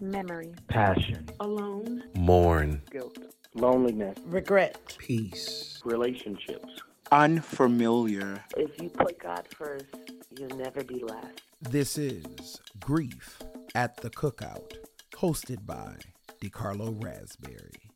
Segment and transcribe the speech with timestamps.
[0.00, 3.18] memory, passion, alone, mourn, guilt,
[3.54, 8.44] loneliness, regret, peace, relationships, unfamiliar.
[8.56, 9.86] If you put God first,
[10.38, 11.42] you'll never be last.
[11.60, 13.42] This is Grief
[13.74, 14.74] at the Cookout,
[15.16, 15.96] hosted by
[16.40, 17.90] DeCarlo Raspberry.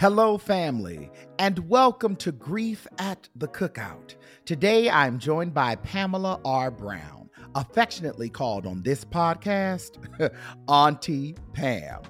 [0.00, 4.14] Hello, family, and welcome to Grief at the Cookout.
[4.46, 6.70] Today I'm joined by Pamela R.
[6.70, 7.17] Browne,
[7.54, 9.98] affectionately called on this podcast
[10.68, 12.02] Auntie Pam.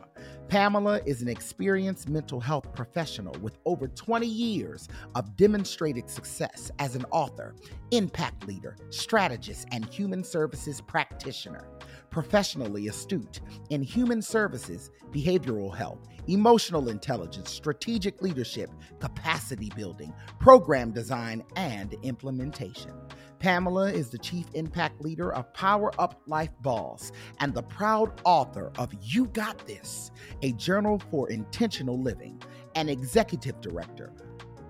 [0.48, 6.94] Pamela is an experienced mental health professional with over 20 years of demonstrated success as
[6.94, 7.54] an author,
[7.90, 11.68] impact leader, strategist, and human services practitioner.
[12.08, 18.70] Professionally astute in human services, behavioral health, emotional intelligence, strategic leadership,
[19.00, 22.92] capacity building, program design, and implementation.
[23.38, 28.72] Pamela is the Chief Impact Leader of Power Up Life Boss and the proud author
[28.78, 30.10] of You Got This,
[30.42, 32.42] a journal for intentional living,
[32.74, 34.12] and Executive Director,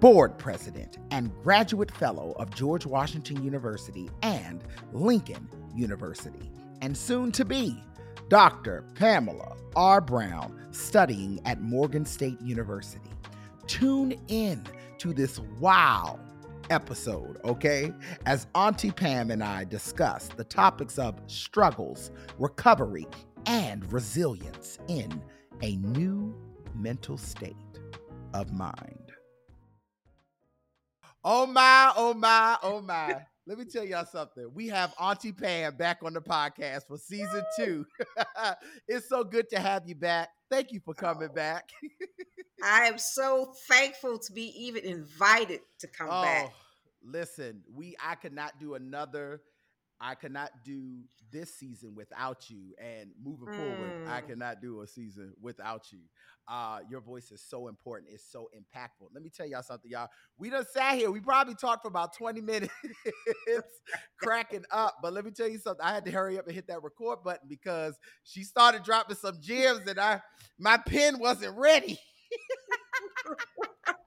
[0.01, 4.63] Board President, and Graduate Fellow of George Washington University and
[4.93, 7.83] Lincoln University, and soon to be
[8.29, 8.85] Dr.
[8.95, 10.03] Pamela R.
[10.03, 13.11] Browne, studying at Morgan State University.
[13.67, 14.63] Tune in
[14.99, 16.19] to this wow
[16.71, 17.93] episode, okay?
[18.27, 23.07] As Auntie Pam and I discuss the topics of struggles, recovery,
[23.47, 25.23] and resilience in
[25.63, 26.35] a new
[26.75, 27.57] mental state
[28.35, 29.13] of mind.
[31.25, 33.17] Oh my, oh my, oh my.
[33.47, 34.51] Let me tell y'all something.
[34.55, 37.87] We have Auntie Pam back on the podcast for season two.
[38.89, 40.29] it's so good to have you back.
[40.51, 41.35] Thank you for coming oh.
[41.35, 41.71] back.
[42.63, 46.53] I am so thankful to be even invited to come oh, back.
[47.03, 49.41] Listen, we I could not do another
[50.01, 51.01] I cannot do
[51.33, 52.75] this season without you.
[52.79, 53.57] And moving mm.
[53.57, 54.29] forward, I mm.
[54.29, 56.01] cannot do a season without you.
[56.47, 58.13] Uh, your voice is so important.
[58.13, 59.09] It's so impactful.
[59.13, 60.09] Let me tell y'all something, y'all.
[60.39, 61.11] We done sat here.
[61.11, 62.73] We probably talked for about 20 minutes.
[64.19, 64.99] cracking up.
[65.03, 65.85] But let me tell you something.
[65.85, 69.39] I had to hurry up and hit that record button because she started dropping some
[69.41, 70.21] gems and I
[70.59, 71.99] my pen wasn't ready.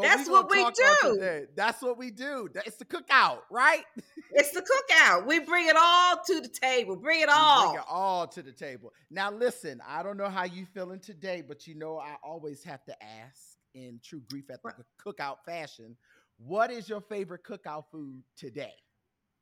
[0.00, 1.46] That's what we do.
[1.56, 2.48] That's what we do.
[2.64, 3.82] It's the cookout, right?
[4.32, 5.26] it's the cookout.
[5.26, 6.96] We bring it all to the table.
[6.96, 7.70] Bring it all.
[7.70, 8.92] bring it all to the table.
[9.10, 9.80] Now, listen.
[9.86, 13.56] I don't know how you feeling today, but you know I always have to ask
[13.74, 15.96] in true grief at the cookout fashion.
[16.38, 18.74] What is your favorite cookout food today?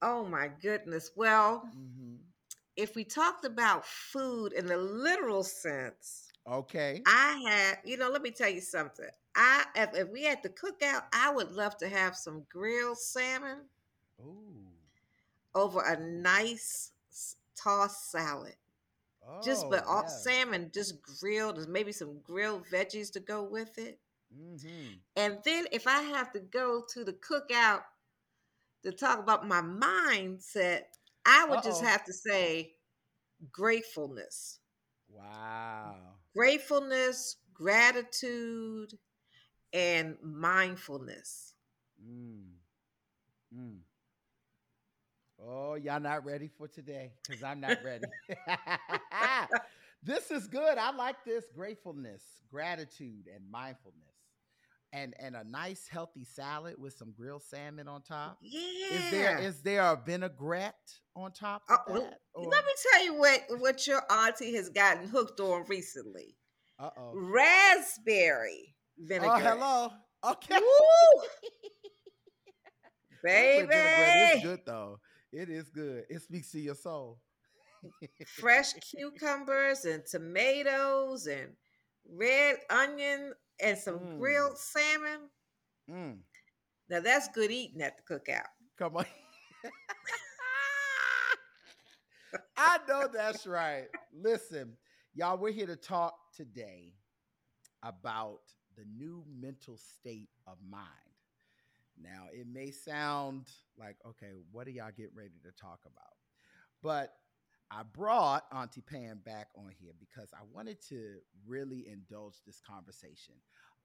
[0.02, 1.10] Oh my goodness.
[1.16, 2.16] Well, mm-hmm.
[2.76, 7.02] if we talked about food in the literal sense, okay.
[7.06, 9.08] I have, you know, let me tell you something.
[9.34, 13.58] I if, if we had the cookout, I would love to have some grilled salmon.
[14.20, 14.66] Ooh.
[15.54, 16.92] Over a nice
[17.56, 18.56] tossed salad.
[19.28, 20.08] Oh, just but all yeah.
[20.08, 23.98] salmon just grilled, and maybe some grilled veggies to go with it.
[24.34, 24.94] Mm-hmm.
[25.16, 27.82] And then if I have to go to the cookout
[28.82, 30.82] to talk about my mindset,
[31.24, 31.68] I would Uh-oh.
[31.68, 32.74] just have to say
[33.50, 34.60] gratefulness.
[35.08, 35.96] Wow.
[36.36, 38.92] Gratefulness, gratitude,
[39.72, 41.54] and mindfulness.
[42.06, 42.42] Mm.
[43.56, 43.78] Mm.
[45.42, 48.04] Oh, y'all not ready for today because I'm not ready.
[50.02, 50.76] this is good.
[50.76, 54.25] I like this gratefulness, gratitude, and mindfulness.
[54.96, 58.38] And, and a nice healthy salad with some grilled salmon on top.
[58.40, 58.96] Yeah.
[58.96, 60.74] Is there is there a vinaigrette
[61.14, 62.20] on top of uh, that?
[62.34, 62.48] Or?
[62.48, 66.36] Let me tell you what what your auntie has gotten hooked on recently.
[66.78, 67.12] Uh oh.
[67.14, 69.30] Raspberry vinegar.
[69.30, 69.90] Oh, hello.
[70.32, 70.58] Okay.
[73.22, 73.68] Baby.
[73.70, 74.98] It's good though.
[75.32, 76.04] It is good.
[76.08, 77.18] It speaks to your soul.
[78.26, 81.52] Fresh cucumbers and tomatoes and
[82.08, 84.18] red onion and some mm.
[84.18, 85.30] grilled salmon.
[85.90, 86.18] Mm.
[86.88, 88.46] Now that's good eating at the cookout.
[88.78, 89.06] Come on.
[92.56, 93.86] I know that's right.
[94.14, 94.76] Listen,
[95.14, 96.94] y'all, we're here to talk today
[97.82, 98.40] about
[98.76, 100.86] the new mental state of mind.
[102.00, 103.48] Now, it may sound
[103.78, 106.14] like, okay, what are y'all getting ready to talk about?
[106.82, 107.14] But
[107.70, 111.16] I brought Auntie Pam back on here because I wanted to
[111.46, 113.34] really indulge this conversation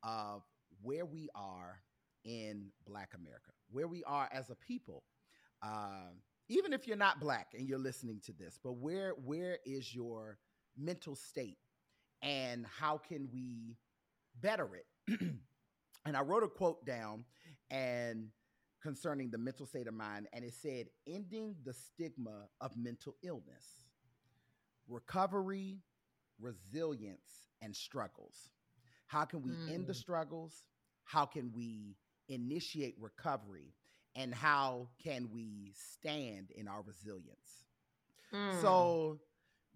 [0.03, 0.43] of
[0.81, 1.81] where we are
[2.23, 5.03] in Black America, where we are as a people.
[5.63, 6.11] Uh,
[6.49, 10.37] even if you're not Black and you're listening to this, but where where is your
[10.77, 11.57] mental state,
[12.21, 13.77] and how can we
[14.39, 15.19] better it.
[16.05, 17.25] and I wrote a quote down
[17.69, 18.29] and
[18.81, 23.87] concerning the mental state of mind, and it said, ending the stigma of mental illness.
[24.87, 25.79] recovery,
[26.39, 28.49] resilience, and struggles.
[29.07, 29.95] How can we end the Mm.
[29.95, 30.63] struggles?
[31.03, 31.97] How can we
[32.27, 33.73] initiate recovery?
[34.15, 37.65] And how can we stand in our resilience?
[38.33, 38.51] Mm.
[38.61, 39.19] So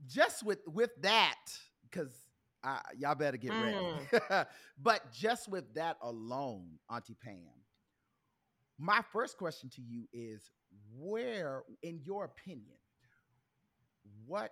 [0.07, 1.39] just with with that,
[1.83, 2.15] because
[2.97, 3.87] y'all better get ready.
[4.77, 7.37] but just with that alone, Auntie Pam,
[8.77, 10.49] my first question to you is
[10.97, 12.77] where, in your opinion,
[14.25, 14.51] what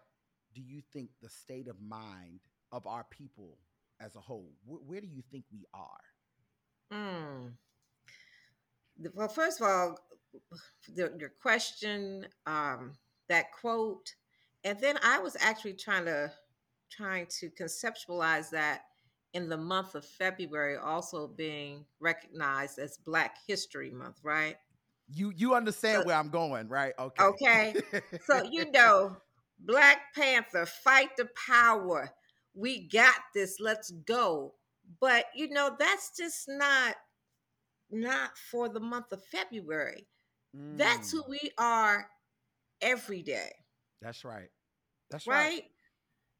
[0.53, 2.39] do you think the state of mind
[2.71, 3.57] of our people
[3.99, 5.99] as a whole, wh- where do you think we are?
[6.91, 7.53] Mm.
[9.13, 9.97] Well, first of all,
[10.95, 12.93] the, your question, um,
[13.29, 14.13] that quote,
[14.63, 16.31] and then I was actually trying to
[16.89, 18.83] trying to conceptualize that
[19.33, 24.57] in the month of February also being recognized as Black History Month, right?
[25.07, 26.93] You you understand So- where I'm going, right?
[26.97, 27.23] Okay.
[27.23, 27.75] Okay.
[28.25, 29.17] So you know,
[29.59, 32.11] Black Panther, fight the power.
[32.55, 33.59] We got this.
[33.59, 34.53] Let's go.
[34.99, 36.95] But you know, that's just not
[37.91, 40.07] not for the month of February.
[40.53, 42.07] That's who Mm, we are
[42.81, 43.51] every day,
[44.01, 44.49] That's right.
[45.09, 45.43] That's right.
[45.45, 45.63] right?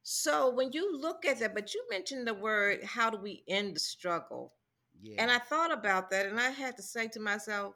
[0.04, 3.76] So when you look at that, but you mentioned the word, how do we end
[3.76, 4.54] the struggle?
[5.02, 5.16] Yeah.
[5.22, 7.76] And I thought about that and I had to say to myself,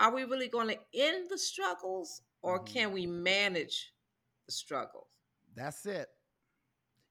[0.00, 2.66] are we really going to end the struggles or Mhm.
[2.66, 3.92] can we manage
[4.46, 5.08] the struggles?
[5.54, 6.08] That's it.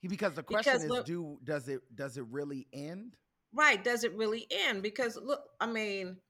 [0.08, 3.16] Because the question Because is, look- do does it does it really end?
[3.54, 3.82] Right.
[3.84, 4.84] Does it really end?
[4.84, 6.22] Because look, I mean,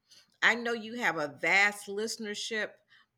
[0.43, 2.71] I know you have a vast listenership,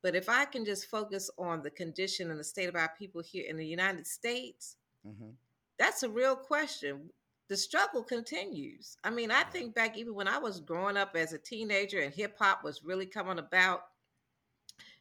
[0.06, 3.24] but if I can just focus on the condition and the state of our people
[3.24, 5.32] here in the United States, hmm
[5.80, 7.10] that's a real question.
[7.50, 8.98] The struggle continues.
[9.04, 12.14] I mean, I think back even when I was growing up as a teenager and
[12.14, 13.82] hip hop was really coming about,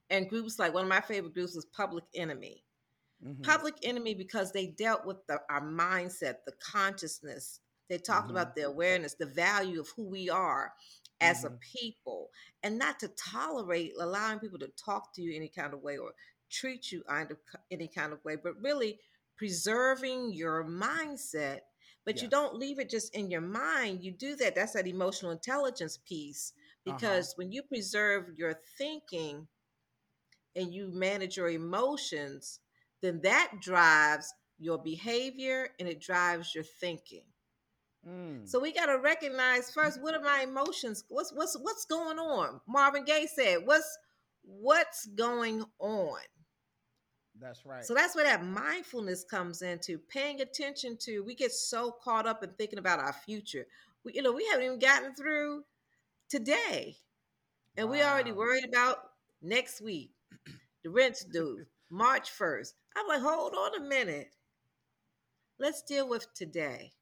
[0.08, 2.64] and groups like one of my favorite groups was Public Enemy.
[3.22, 7.60] hmm Public Enemy because they dealt with the, our mindset, the consciousness.
[7.90, 8.30] They talked Mhm.
[8.30, 10.72] about the awareness, the value of who we are
[11.24, 11.58] as a Mhm.
[11.60, 12.30] people,
[12.62, 16.12] and not to tolerate allowing people to talk to you any kind of way or
[16.50, 17.02] treat you
[17.70, 19.00] any kind of way, but really
[19.36, 21.60] preserving your mindset.
[22.04, 24.02] But you don't leave it just in your mind.
[24.04, 24.54] You do that.
[24.54, 26.52] That's that emotional intelligence piece.
[26.86, 27.24] Uh-huh.
[27.24, 29.48] Because when you preserve your thinking
[30.56, 32.60] and you manage your emotions,
[33.02, 37.24] then that drives your behavior and it drives your thinking.
[38.08, 38.48] Mm.
[38.48, 41.04] So we got to recognize first what are my emotions?
[41.08, 42.60] What's what's what's going on?
[42.66, 43.98] Marvin Gaye said, "What's
[44.42, 46.18] what's going on?"
[47.40, 47.84] That's right.
[47.84, 51.20] So that's where that mindfulness comes into paying attention to.
[51.20, 53.66] We get so caught up in thinking about our future.
[54.04, 55.64] We, you know, we haven't even gotten through
[56.28, 56.96] today,
[57.76, 58.98] and we already worried about
[59.42, 60.10] next week.
[60.84, 62.74] The rent's due March first.
[62.94, 64.28] I'm like, hold on a minute.
[65.58, 66.92] Let's deal with today.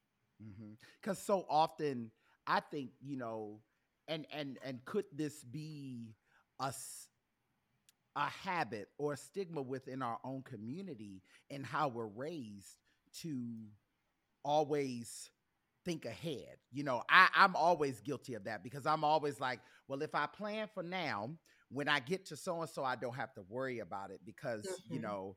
[1.00, 2.10] Because so often,
[2.46, 3.60] I think you know,
[4.08, 6.14] and and and could this be
[6.60, 6.72] a
[8.16, 12.76] a habit or a stigma within our own community and how we're raised
[13.20, 13.38] to
[14.44, 15.30] always
[15.84, 16.56] think ahead.
[16.72, 20.26] You know, I, I'm always guilty of that because I'm always like, well, if I
[20.26, 21.30] plan for now,
[21.70, 24.80] when I get to so and so, I don't have to worry about it because
[24.88, 25.00] you Mhm.
[25.00, 25.36] know,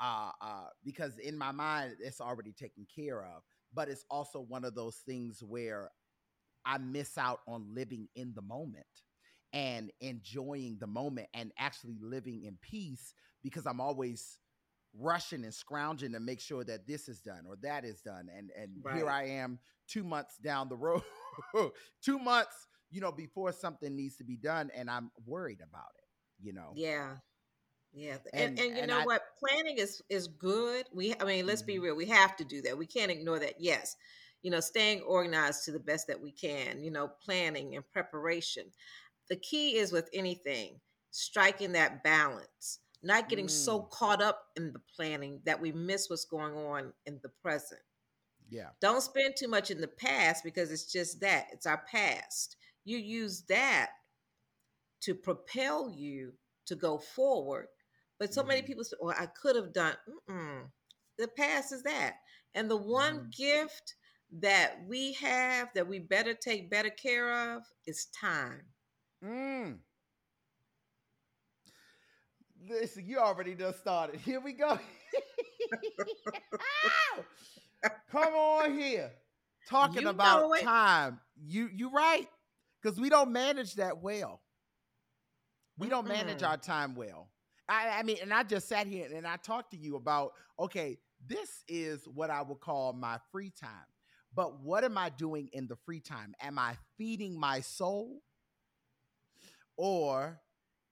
[0.00, 3.42] uh, uh, because in my mind it's already taken care of.
[3.76, 5.92] But it's also one of those things where
[6.64, 8.86] I miss out on living in the moment
[9.52, 13.14] and enjoying the moment and actually living in peace
[13.44, 14.38] because I'm always
[14.98, 18.28] rushing and scrounging to make sure that this is done or that is done.
[18.36, 21.02] And and here I am 2 months down the road
[22.02, 26.06] 2 months you know before something needs to be done and I'm worried about it
[26.42, 26.72] you know?
[26.74, 27.16] Yeah.
[27.96, 28.18] Yeah.
[28.34, 29.36] And And- and, you and know I- what?
[29.38, 30.86] Planning is is good.
[30.92, 31.82] We I mean, let's be Mhm.
[31.82, 31.94] real.
[31.96, 32.76] We have to do that.
[32.76, 33.58] We can't ignore that.
[33.60, 33.96] Yes.
[34.42, 38.70] You know, staying organized to the best that we can, you know, planning and preparation.
[39.28, 43.90] The key is with anything, striking that balance, not getting so Mm.
[43.90, 47.82] caught up in the planning that we miss what's going on in the present.
[48.48, 51.48] yeah Don't spend too much in the past because it's just that.
[51.52, 52.56] It's our past.
[52.84, 53.90] You use that
[55.00, 57.68] to propel you to go forward.
[58.18, 58.62] But so many Mhm.
[58.62, 59.96] people say, well, I could have done.
[60.08, 60.70] Mm-mm.
[61.18, 62.16] The past is that.
[62.54, 63.30] And the one Mhm.
[63.36, 63.94] gift
[64.40, 68.72] that we have that we better take better care of is time.
[69.22, 69.80] Mm.
[72.68, 74.20] Listen, you already just started.
[74.20, 74.78] Here we go.
[78.10, 79.10] Come on here.
[79.68, 81.18] Talking You about time.
[81.44, 82.28] You you right.
[82.80, 84.40] Because we don't manage that well.
[85.78, 86.42] We don't manage Mm-mm.
[86.42, 87.28] our time well.
[87.68, 90.98] I, I mean, and I just sat here and I talked to you about, okay,
[91.26, 93.86] this is what I would call my free time.
[94.34, 96.34] But what am I doing in the free time?
[96.40, 98.20] Am I feeding my soul?
[99.76, 100.40] Or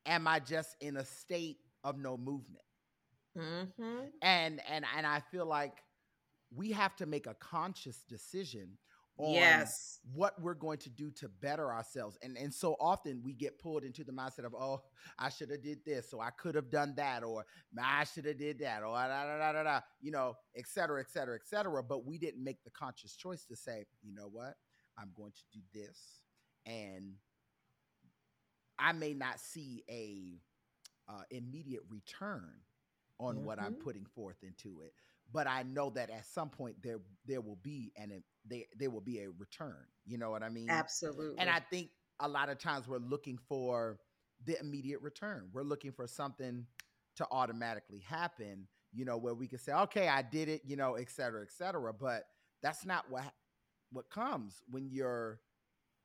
[0.07, 2.65] am I just in a state of no movement?
[3.37, 4.07] Mm-hmm.
[4.23, 5.83] And and and I feel like
[6.55, 8.79] we have to make a conscious decision
[9.19, 10.01] on Yes.
[10.13, 12.19] what we're going to do to better ourselves.
[12.23, 14.83] And and so often we get pulled into the mindset of, oh,
[15.19, 18.25] I should have did this, or I could have done that, or "Man, I should
[18.27, 21.37] have did that, or da, da, da, da, da, you know, et cetera, et cetera,
[21.37, 21.83] et cetera.
[21.83, 24.55] But we didn't make the conscious choice to say, you know what,
[24.99, 26.23] I'm going to do this,
[26.67, 27.15] and
[28.79, 30.41] I may not see a
[31.13, 32.53] uh, immediate return
[33.19, 33.81] on what I'm Mhm.
[33.85, 34.95] putting forth into it,
[35.33, 39.01] but I know that at some point there there will be and there there will
[39.01, 39.87] be a return.
[40.05, 40.69] You know what I mean?
[40.69, 41.37] Absolutely.
[41.39, 41.91] And I think
[42.21, 43.99] a lot of times we're looking for
[44.45, 45.51] the immediate return.
[45.53, 46.67] We're looking for something
[47.17, 48.69] to automatically happen.
[48.93, 50.63] You know, where we can say, okay, I did it.
[50.65, 51.93] You know, et cetera, et cetera.
[51.93, 52.25] But
[52.63, 53.33] that's not what
[53.91, 55.41] what comes when you're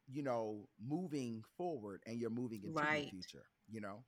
[0.07, 3.03] you know moving forward and you're moving into Right.
[3.03, 3.45] the future.
[3.69, 4.03] You know.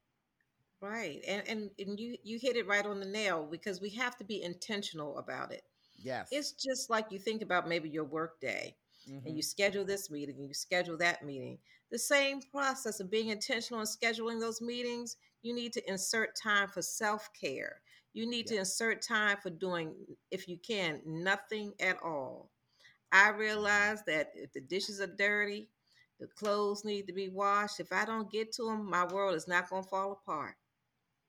[0.81, 1.23] Right.
[1.27, 4.23] And and and you you hit it right on the nail because we have to
[4.23, 5.63] be intentional about it.
[5.97, 6.31] Yes.
[6.31, 8.77] It's just like you think about maybe your work day
[9.25, 9.37] and Mhm.
[9.37, 11.59] you schedule this meeting and you schedule that meeting.
[11.91, 16.69] The same process of being intentional and scheduling those meetings, you need to insert time
[16.69, 17.81] for self-care.
[18.13, 19.95] You need to insert time for doing
[20.31, 22.51] if you can nothing at all.
[23.11, 25.69] I realize that if the dishes are dirty,
[26.19, 27.79] the clothes need to be washed.
[27.79, 30.55] If I don't get to them, my world is not going to fall apart.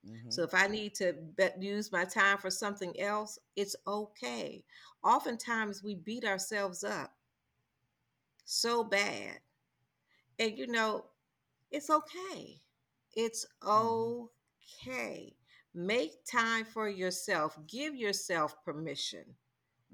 [0.04, 0.28] Mhm.
[0.28, 4.64] So if I need to bet, use my time for something else, it's okay.
[5.02, 7.12] Oftentimes we beat ourselves up
[8.44, 9.40] so bad.
[10.38, 11.06] And you know,
[11.71, 12.61] it's okay.
[13.14, 14.14] It's Mhm.
[14.80, 15.35] okay.
[15.75, 17.59] Make time for yourself.
[17.66, 19.25] Give yourself permission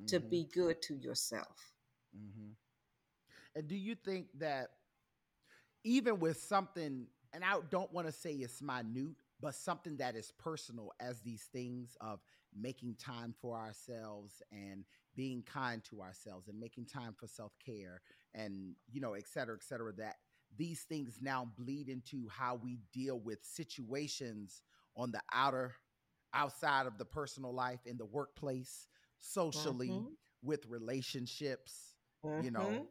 [0.06, 0.30] to Mhm.
[0.30, 1.72] be good to yourself.
[2.12, 2.56] hmm
[3.54, 4.70] And do you think that
[5.84, 10.32] even with something, and I don't want to say it's minute, but something that is
[10.38, 12.20] personal as these things of
[12.56, 18.00] making time for ourselves and being kind to ourselves and making time for self care
[18.34, 20.16] and, you know, et cetera, et cetera, that
[20.56, 24.62] these things now bleed into how we deal with situations
[24.96, 25.74] on the outer,
[26.34, 30.16] outside of the personal life, in the workplace, socially, Mhm.
[30.42, 31.94] with relationships
[32.36, 32.88] you know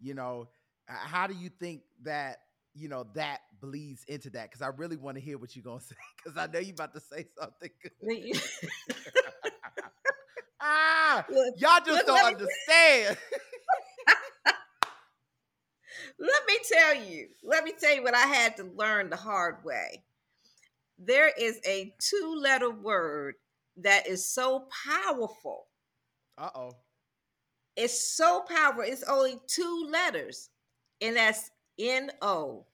[0.00, 0.48] you know
[0.86, 2.38] how do you think that
[2.78, 5.80] you know that bleeds into that because i really want to hear what you're gonna
[5.82, 7.70] say because i know you're about to say something
[10.60, 13.18] ah Look, y'all just look, don't let me- understand
[16.20, 19.64] Let me tell you, let me tell you what I had to learn the hard
[19.64, 20.02] way.
[20.98, 23.34] There is a two letter word
[23.76, 25.66] that is so powerful.
[26.36, 26.72] uh-oh
[27.76, 28.82] It's so powerful.
[28.84, 30.50] It's only two letters,
[31.00, 32.66] and that's N O.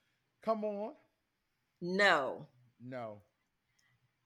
[0.43, 0.95] come on
[1.81, 2.49] No.
[2.81, 3.23] no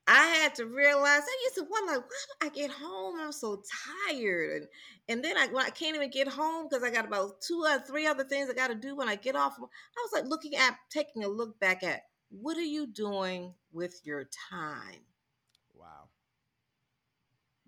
[0.07, 3.21] I had to realize I used to wonder, like, why do I get home?
[3.21, 3.63] I'm so
[4.09, 4.63] tired.
[4.63, 4.69] And
[5.09, 8.07] and then I, I can't even get home because I got about two or three
[8.07, 9.55] other things I got to do when I get off.
[9.59, 14.01] I was like looking at, taking a look back at what are you doing with
[14.05, 15.01] your time?
[15.75, 16.09] wow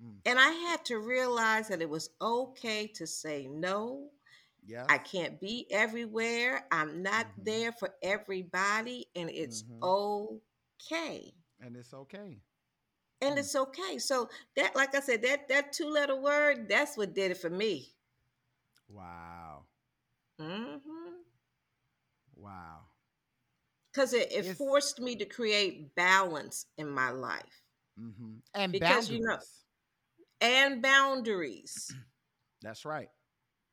[0.03, 4.11] Mm, And I had to realize that it was okay to say no.
[4.65, 6.67] Yes I can't be everywhere.
[6.71, 7.45] I'm not Mhm.
[7.45, 9.83] there for everybody, and it's Mhm.
[9.83, 11.35] okay.
[11.61, 12.41] and it's okay
[13.23, 13.39] and Mm.
[13.39, 13.99] it's okay.
[13.99, 17.51] So that, like I said, that that two letter word, that's what did it for
[17.51, 17.95] me.
[18.89, 19.67] wow
[20.41, 21.21] Mm-hmm.
[22.37, 22.81] wow
[23.93, 27.63] Because it, it It's- forced me to create balance in my life
[27.97, 29.39] hmm and Because, you know-
[30.41, 31.93] and boundaries
[32.63, 33.11] that's right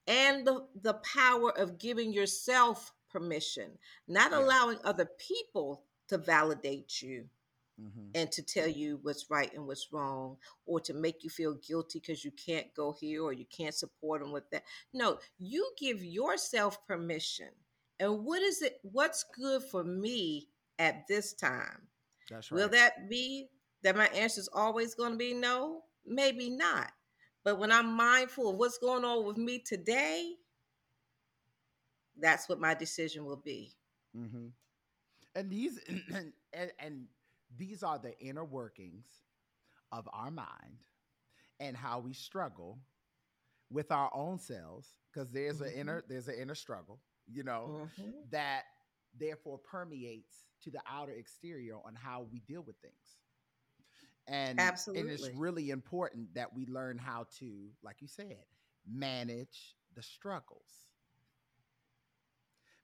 [0.08, 4.38] and the the power of giving yourself permission, not Yeah.
[4.40, 7.30] allowing other people to validate you
[7.78, 11.54] hmm and to tell you what's right and what's wrong or to make you feel
[11.56, 14.64] guilty because you can't go here or you can't support them with that.
[14.94, 17.50] No you give yourself permission.
[18.00, 20.50] And what is it what's good for me
[20.80, 21.88] at this time?
[22.30, 22.62] That's right.
[22.62, 23.50] will that be
[23.84, 25.84] that my answer is always going to be no?
[26.06, 26.92] Maybe not
[27.48, 30.36] but when i'm mindful of what's going on with me today
[32.18, 33.76] that's what my decision will be
[34.16, 34.48] hmm
[35.36, 35.80] And these
[36.14, 37.06] and, and, and
[37.58, 39.08] these are the inner workings
[39.92, 40.84] of our mind
[41.60, 42.80] and how we struggle
[43.72, 45.76] with our own selves because there's an Mhm.
[45.76, 47.00] inner there's an inner struggle,
[47.32, 48.14] you know, Mhm.
[48.32, 48.64] that
[49.18, 53.18] therefore permeates to the outer exterior on how we deal with things.
[54.28, 58.38] And and it's really important that we learn how to, like you said,
[58.86, 60.88] manage the struggles.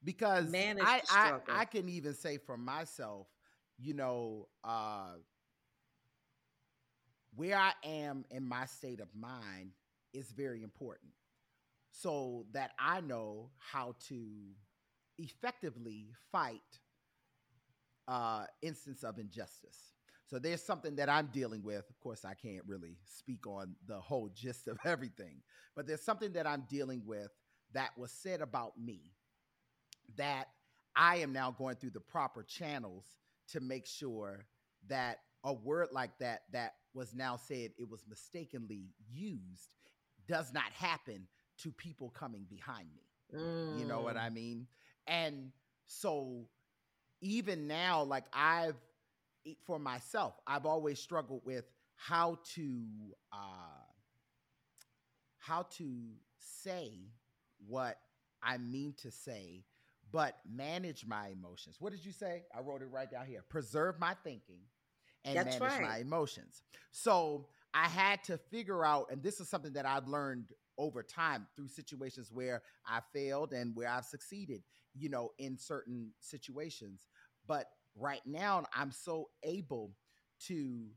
[0.03, 1.61] Because Manage I, the I.
[1.61, 3.27] I can even say for myself,
[3.77, 5.15] you know, uh
[7.35, 9.71] where I am in my state of mind
[10.13, 11.11] is very important.
[11.91, 14.25] So that I know how to
[15.17, 16.61] effectively fight
[18.07, 19.92] uh instance of injustice.
[20.33, 21.87] So there's something that I'm dealing with.
[21.91, 25.43] Of course, I can't really speak on the whole gist of everything,
[25.75, 27.29] but there's something that I'm dealing with
[27.73, 29.13] that was said about me
[30.17, 30.47] that
[30.95, 33.05] I am now going through the proper channels
[33.49, 34.47] to make sure
[34.87, 39.69] that a word like that that was now said it was mistakenly used
[40.27, 41.27] does not happen
[41.59, 43.03] to people coming behind me.
[43.77, 44.23] You know what Mm.
[44.23, 44.67] I mean?
[45.05, 45.51] And
[45.85, 46.47] so
[47.21, 48.75] even now, like I've
[49.65, 52.83] for myself, I've always struggled with how to
[53.31, 53.83] uh
[55.39, 55.89] how to
[56.39, 56.91] say
[57.67, 57.97] what
[58.41, 59.63] I mean to say,
[60.11, 61.77] but manage my emotions.
[61.79, 62.43] What did you say?
[62.55, 63.43] I wrote it right down here.
[63.49, 64.61] Preserve my thinking
[65.25, 66.61] and That's manage my emotions.
[66.91, 70.45] So I had to figure out, and this is something that I've learned
[70.77, 74.63] over time through situations where I failed and where I've succeeded,
[74.95, 77.07] you know, in certain situations.
[77.47, 79.91] But right now, I'm so able
[80.47, 80.87] to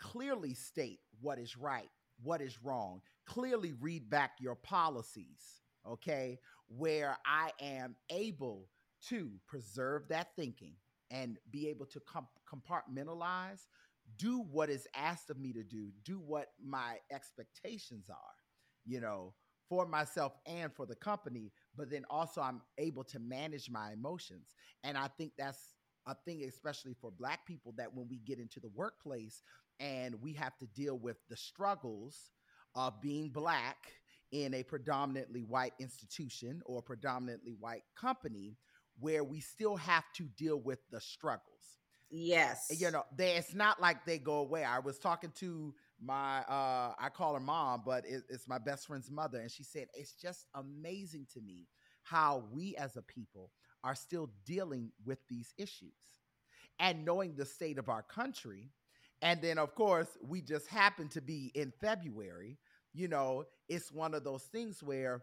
[0.00, 1.88] clearly state what is right,
[2.22, 8.68] what is wrong, clearly read back your policies, okay, where I am able
[9.08, 10.74] to preserve that thinking
[11.10, 13.66] and be able to com- compartmentalize,
[14.16, 18.34] do what is asked of me to do, do what my expectations are,
[18.84, 19.34] you know,
[19.68, 24.54] for myself and for the company, but then also I'm able to manage my emotions.
[24.84, 25.74] And I think that's
[26.06, 29.42] a thing, especially for Black people, that when we get into the workplace
[29.80, 32.30] and we have to deal with the struggles
[32.74, 33.76] of being Black
[34.32, 38.56] in a predominantly white institution or predominantly white company,
[38.98, 41.78] where we still have to deal with the struggles
[42.10, 42.66] Yes.
[42.78, 46.92] you know they it's not like they go away i was talking to my uh
[46.98, 50.12] i call her mom but it, it's my best friend's mother and she said it's
[50.12, 51.66] just amazing to me
[52.02, 53.50] how we as a people
[53.84, 56.20] are still dealing with these issues
[56.78, 58.70] and knowing the state of our country.
[59.22, 62.58] And then of course we just happen to be in february.
[62.92, 65.22] You know it's one of those things where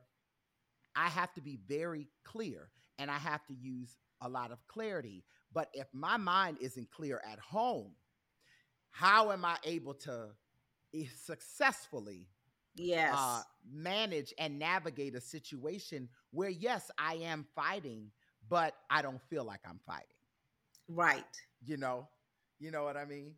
[0.96, 5.24] i have to be very clear and i have to use a lot of clarity.
[5.54, 7.92] But if my mind isn't clear at home,
[8.92, 10.30] how am I able to
[10.94, 12.28] eh, successfully
[12.76, 13.20] Yes.
[13.20, 13.42] uh,
[13.72, 18.12] manage and navigate a situation where, yes, I am fighting,
[18.50, 20.06] but I don't feel like I'm fighting?
[20.90, 21.24] right.
[21.66, 22.08] You know,
[22.60, 23.34] you know what I mean?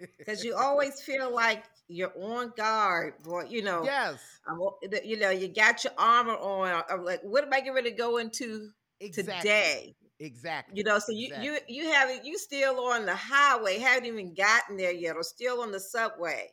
[0.16, 3.46] Because you always feel like you're on guard, boy.
[3.48, 4.60] You know, yes, I'm,
[5.04, 6.84] you know, you got your armor on.
[6.88, 9.34] I'm like, what am I getting ready to go into exactly.
[9.40, 9.96] today?
[10.20, 10.78] Exactly.
[10.78, 11.48] You know, so you exactly.
[11.48, 15.62] you you haven't you still on the highway, haven't even gotten there yet, or still
[15.62, 16.48] on the subway.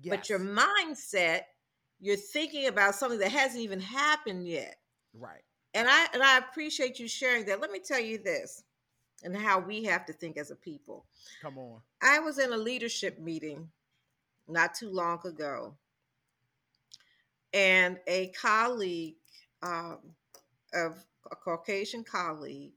[0.00, 0.16] Yes.
[0.16, 1.42] But your mindset,
[2.00, 4.76] you're thinking about something that hasn't even happened yet.
[5.12, 5.42] right.
[5.76, 7.60] And I and I appreciate you sharing that.
[7.60, 8.64] Let me tell you this,
[9.22, 11.04] and how we have to think as a people.
[11.42, 11.82] Come on.
[12.00, 13.68] I was in a leadership meeting
[14.48, 15.74] not too long ago,
[17.52, 19.16] and a colleague,
[19.62, 19.98] um,
[20.72, 22.72] of a Caucasian colleague,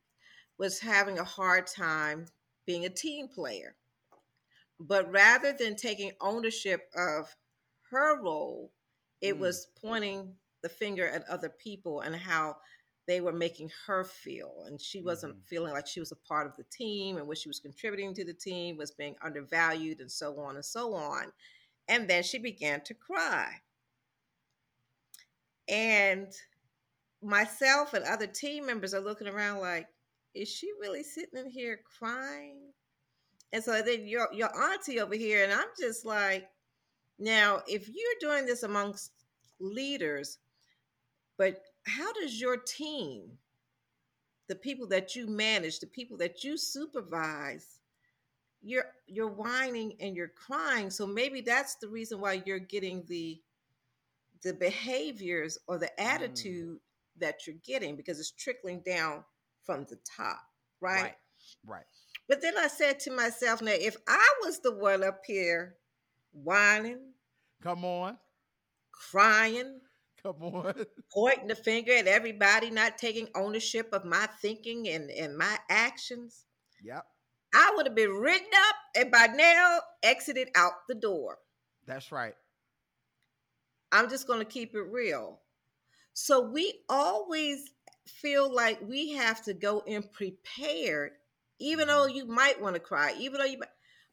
[0.58, 2.26] was having a hard time
[2.66, 3.76] being a team player.
[4.78, 7.34] But rather than taking ownership of
[7.92, 8.74] her role,
[9.22, 9.40] it Mm.
[9.40, 12.58] was pointing the finger at other people and how
[13.10, 14.66] they were making her feel.
[14.68, 15.48] And she wasn't Mhm.
[15.48, 18.24] feeling like she was a part of the team and what she was contributing to
[18.24, 21.34] the team was being undervalued and so on and so on.
[21.88, 23.64] And then she began to cry.
[25.68, 26.34] And
[27.22, 29.88] myself and other team members are looking around like,
[30.36, 32.74] is she really sitting in here crying?
[33.54, 36.52] And so then your your auntie over here, and I'm just like,
[37.20, 39.14] now if you're doing this amongst
[39.60, 40.40] leaders,
[41.38, 43.38] but how does your team,
[44.48, 47.80] the people that you manage, the people that you supervise,
[48.62, 50.90] you're you're whining and you're crying.
[50.90, 53.42] So maybe that's the reason why you're getting the
[54.44, 56.06] the behaviors or the mm.
[56.06, 56.80] attitude
[57.20, 59.24] that you're getting because it's trickling down
[59.64, 60.42] from the top,
[60.82, 61.04] right?
[61.04, 61.16] Right.
[61.66, 61.86] Right.
[62.28, 65.76] But then I said to myself, now if I was the one up here
[66.32, 67.00] whining,
[67.62, 68.18] Come on.
[68.92, 69.80] crying,
[70.24, 70.74] Come on.
[71.14, 76.46] pointing the finger at everybody, not taking ownership of my thinking and, and my actions,
[76.84, 77.06] yep.
[77.54, 81.38] I would have been written up and by now exited out the door.
[81.86, 82.36] That's right.
[83.92, 85.40] I'm just going to keep it real.
[86.14, 87.72] So we always
[88.08, 91.12] feel like we have to go in prepared,
[91.60, 92.18] even though mm-hmm.
[92.18, 93.70] you might want to cry, even though you might.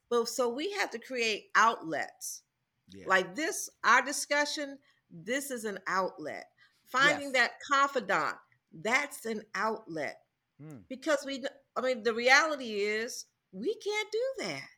[0.08, 2.42] But so we have to create outlets.
[2.90, 3.06] Yeah.
[3.08, 4.78] Like this, our discussion,
[5.10, 6.46] this is an outlet.
[6.86, 7.34] Finding Yes.
[7.34, 8.36] that confidant,
[8.72, 10.16] that's an outlet.
[10.62, 11.44] Mm, Because we,
[11.76, 14.68] I mean, the reality is we can't do that.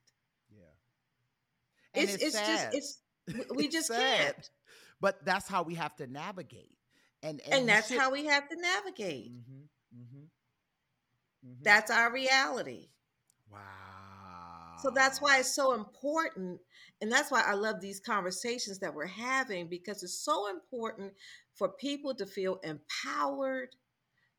[0.50, 2.02] yeah.
[2.02, 2.72] It's, it's, sad.
[2.72, 4.18] just, it's, we- It's just sad.
[4.34, 4.50] can't.
[5.00, 6.76] But that's how we have to navigate.
[7.22, 9.32] And and, And that's should- how we have to navigate.
[9.32, 10.28] Mhm, mhm,
[11.46, 11.62] mhm.
[11.62, 12.88] That's our reality.
[14.78, 16.60] So that's why it's so important.
[17.00, 21.12] And that's why I love these conversations that we're having because it's so important
[21.54, 23.74] for people to feel empowered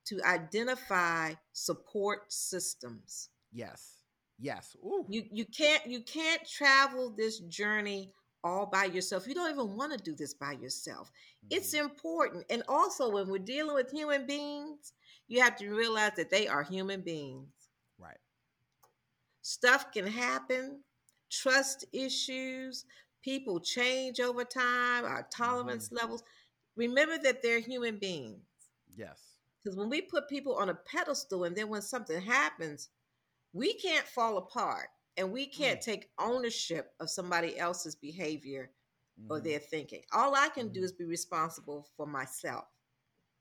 [0.06, 3.30] to identify support systems.
[3.52, 4.04] Yes.
[4.39, 4.75] Yes.
[4.84, 5.06] Ooh.
[5.10, 9.28] You you can't you can't travel this journey all by yourself.
[9.28, 11.12] You don't even want to do this by yourself.
[11.49, 11.80] It's Mhm.
[11.89, 12.45] important.
[12.49, 14.93] And also when we're dealing with human beings,
[15.28, 17.49] you have to realize that they are human beings.
[19.41, 20.84] Stuff can happen,
[21.32, 22.86] trust issues,
[23.23, 26.23] people change over time, our tolerance levels.
[26.75, 28.41] Remember that they're human beings.
[28.95, 29.38] Yes.
[29.63, 32.89] Because when we put people on a pedestal and then when something happens,
[33.54, 38.71] we can't fall apart and we can't take ownership of somebody else's behavior
[39.30, 39.43] or Mhm.
[39.43, 40.04] their thinking.
[40.13, 40.84] All I can do Mhm.
[40.86, 42.67] is be responsible for myself.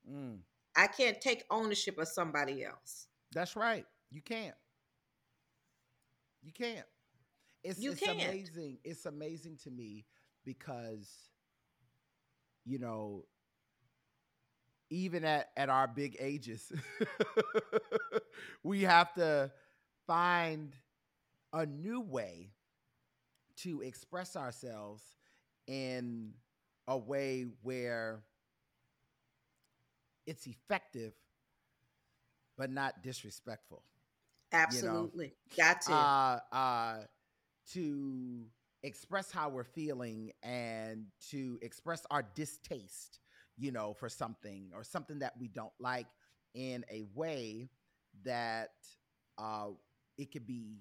[0.09, 0.43] Mm.
[0.75, 3.09] I can't take ownership of somebody else.
[3.33, 3.87] That's right.
[4.11, 4.57] You can't.
[6.43, 6.87] You can't.
[7.63, 8.21] It's, You it's can't.
[8.21, 8.79] amazing.
[8.85, 10.07] It's amazing to me
[10.45, 11.09] because,
[12.65, 13.25] you know,
[14.91, 16.73] even at, at our big ages,
[18.63, 19.51] we have to
[20.07, 20.75] find
[21.53, 22.51] a new way
[23.57, 25.03] to express ourselves
[25.67, 26.33] in
[26.87, 28.23] a way where
[30.27, 31.13] it's effective
[32.57, 33.83] but not disrespectful
[34.53, 35.35] Absolutely.
[35.57, 35.93] Got to.
[35.93, 36.97] uh, uh,
[37.73, 38.45] to
[38.83, 43.21] express how we're feeling and to express our distaste,
[43.59, 46.07] you know, for something or something that we don't like
[46.55, 47.69] in a way
[48.25, 48.71] that
[49.37, 49.69] uh,
[50.17, 50.79] it could be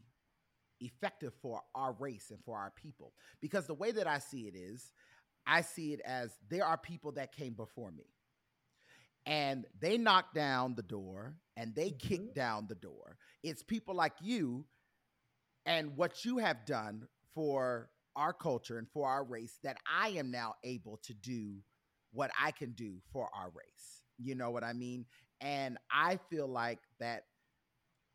[0.80, 3.14] effective for our race and for our people.
[3.42, 4.92] Because the way that I see it is,
[5.46, 8.06] I see it as there are people that came before me
[9.28, 13.18] and they knock down the door and they kick down the door.
[13.44, 14.66] It's people like you
[15.66, 20.32] and what you have done for our culture and for our race that I am
[20.32, 21.58] now able to do
[22.14, 24.02] what I can do for our race.
[24.18, 25.06] You know what I mean?
[25.42, 27.26] And I feel like that,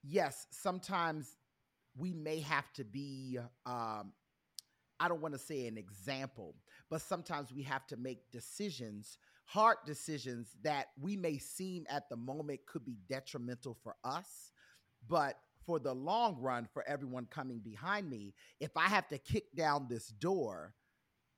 [0.02, 1.36] yes, sometimes
[1.96, 4.12] we may have to be, um,
[4.98, 6.54] I don't want to say an example,
[6.90, 9.18] but sometimes we have to make decisions,
[9.52, 14.50] hard decisions that we may seem at the moment could be detrimental for us.
[15.08, 15.36] But
[15.66, 19.86] for the long run, for everyone coming behind me, if I have to kick down
[19.90, 20.74] this door,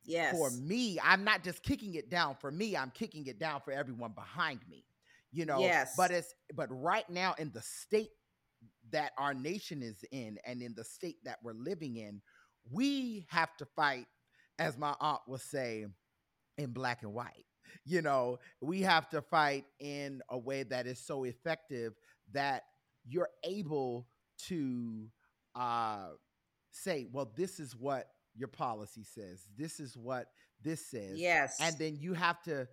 [0.05, 0.33] yes.
[0.37, 3.73] for me, I'm not just kicking it down for me, I'm kicking it down for
[3.73, 4.85] everyone behind me.
[5.33, 5.95] You know, Yes.
[5.97, 8.11] but it's but right now in the state
[8.91, 12.23] that our nation is in and in the state that we're living in,
[12.71, 14.07] we have to fight,
[14.61, 15.87] as my aunt would say,
[16.57, 17.47] in black and white.
[17.85, 21.95] You know, we have to fight in a way that is so effective
[22.33, 22.65] that
[23.07, 24.07] you're able
[24.49, 25.09] to
[25.55, 26.09] uh
[26.71, 29.47] say, well, this is what your policy says.
[29.57, 30.29] This is what
[30.63, 31.19] this says.
[31.19, 31.59] Yes.
[31.61, 32.67] And then you have to,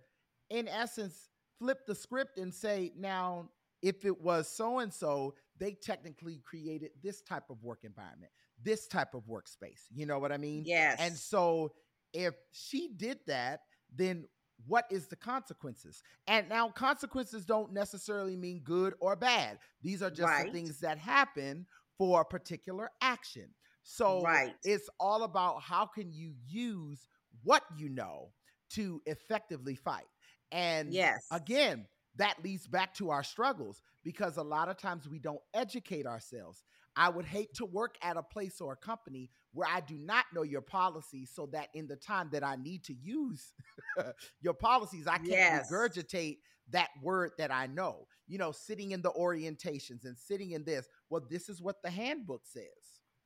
[0.50, 3.48] in essence, flip the script and say, now,
[3.80, 8.86] if it was so and so, they technically created this type of work environment, this
[8.86, 9.82] type of workspace.
[9.94, 10.64] You know what I mean?
[10.66, 10.96] yes.
[11.00, 11.72] And so
[12.12, 13.60] if she did that,
[13.94, 14.26] then
[14.66, 16.02] what is the consequences?
[16.26, 19.58] And now consequences don't necessarily mean good or bad.
[19.82, 20.46] These are just Right.
[20.46, 21.66] the things that happen
[21.98, 23.54] for a particular action.
[23.82, 24.54] So Right.
[24.64, 27.08] it's all about how can you use
[27.42, 28.32] what you know
[28.70, 30.06] to effectively fight.
[30.50, 31.26] And yes.
[31.30, 36.06] again, that leads back to our struggles because a lot of times we don't educate
[36.06, 36.62] ourselves.
[36.96, 40.26] I would hate to work at a place or a company where I do not
[40.34, 43.52] know your policies so that in the time that I need to use
[44.42, 45.70] your policies, I can't Yes.
[45.70, 46.38] regurgitate
[46.70, 48.06] that word that I know.
[48.28, 50.86] You know, sitting in the orientations and sitting in this.
[51.10, 52.64] Well, this is what the handbook says,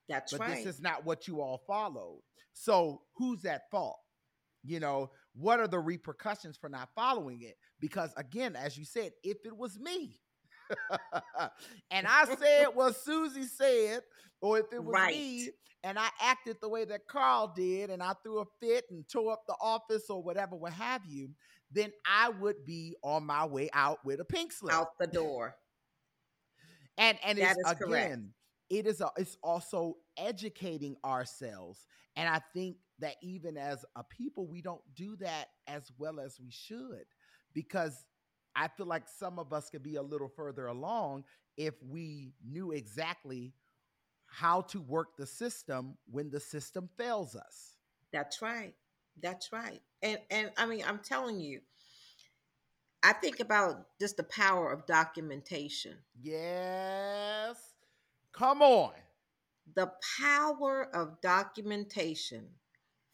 [0.09, 0.57] That's but right.
[0.57, 2.23] this is not what you all followed.
[2.53, 3.99] So who's at fault?
[4.65, 7.57] You know, what are the repercussions for not following it?
[7.81, 10.19] Because again, as you said, if it was me,
[11.91, 14.03] and I said what Susie said,
[14.41, 15.17] or if it was Right.
[15.17, 15.51] me
[15.85, 19.33] and I acted the way that Carl did and I threw a fit and tore
[19.33, 21.31] up the office or whatever, what have you,
[21.71, 24.75] then I would be on my way out with a pink slip.
[24.75, 25.55] Out the door.
[26.99, 28.13] And and That it's is correct.
[28.13, 28.33] again,
[28.71, 31.87] it is a, it's also educating ourselves.
[32.17, 36.41] And I think that even as a people, we don't do that as well as
[36.41, 37.05] we should
[37.53, 38.05] because
[38.57, 41.25] I feel like some of us could be a little further along
[41.57, 43.53] if we knew exactly
[44.27, 47.77] how to work the system when the system fails us.
[48.13, 48.75] That's right.
[49.23, 49.81] That's right.
[50.03, 51.61] And and I mean, I'm telling you,
[53.03, 55.99] I think about just the power of documentation.
[56.21, 57.57] Yes.
[58.33, 58.93] Come on.
[59.75, 62.49] The power of documentation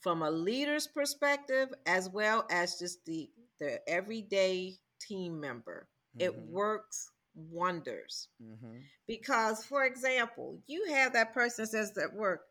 [0.01, 5.89] from a leader's perspective as well as just the the everyday team member.
[6.19, 6.47] It Mhm.
[6.49, 8.29] works wonders.
[8.41, 8.85] Mhm.
[9.07, 12.47] Because, for example, you have that person says at work,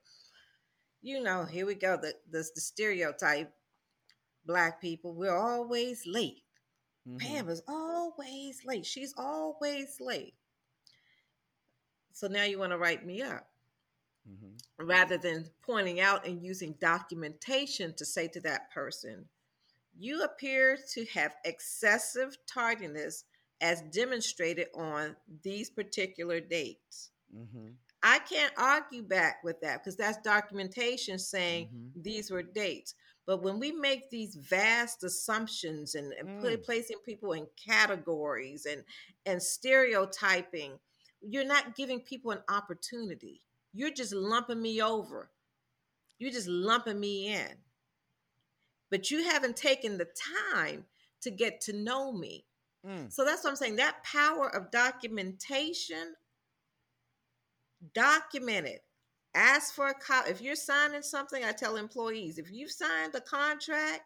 [1.02, 3.54] you know, here we go, the, the, the stereotype
[4.46, 6.44] black people, we're always late.
[7.18, 7.50] Pam Mhm.
[7.50, 8.86] is always late.
[8.86, 10.36] She's always late.
[12.14, 13.50] So now you want to write me up
[14.28, 14.60] Mhm.
[14.78, 19.30] rather than pointing out and using documentation to say to that person,
[19.98, 23.26] you appear to have excessive tardiness
[23.62, 27.12] as demonstrated on these particular dates.
[27.34, 27.76] Mhm.
[28.04, 32.04] I can't argue back with that because that's documentation saying Mhm.
[32.04, 32.96] these were dates.
[33.28, 36.64] But when we make these vast assumptions and, and Mm.
[36.64, 38.84] placing people in categories and
[39.26, 40.80] and stereotyping,
[41.22, 43.44] you're not giving people an opportunity.
[43.74, 45.32] You're just lumping me over.
[46.18, 47.64] You're just lumping me in.
[48.92, 50.08] But you haven't taken the
[50.46, 50.86] time
[51.22, 52.46] to get to know me.
[52.86, 53.12] Mm.
[53.12, 53.78] So that's what I'm saying.
[53.78, 56.16] That power of documentation,
[57.94, 58.84] document it.
[59.34, 60.30] Ask for a copy.
[60.30, 64.02] If you're signing something, I tell employees if you've signed a contract,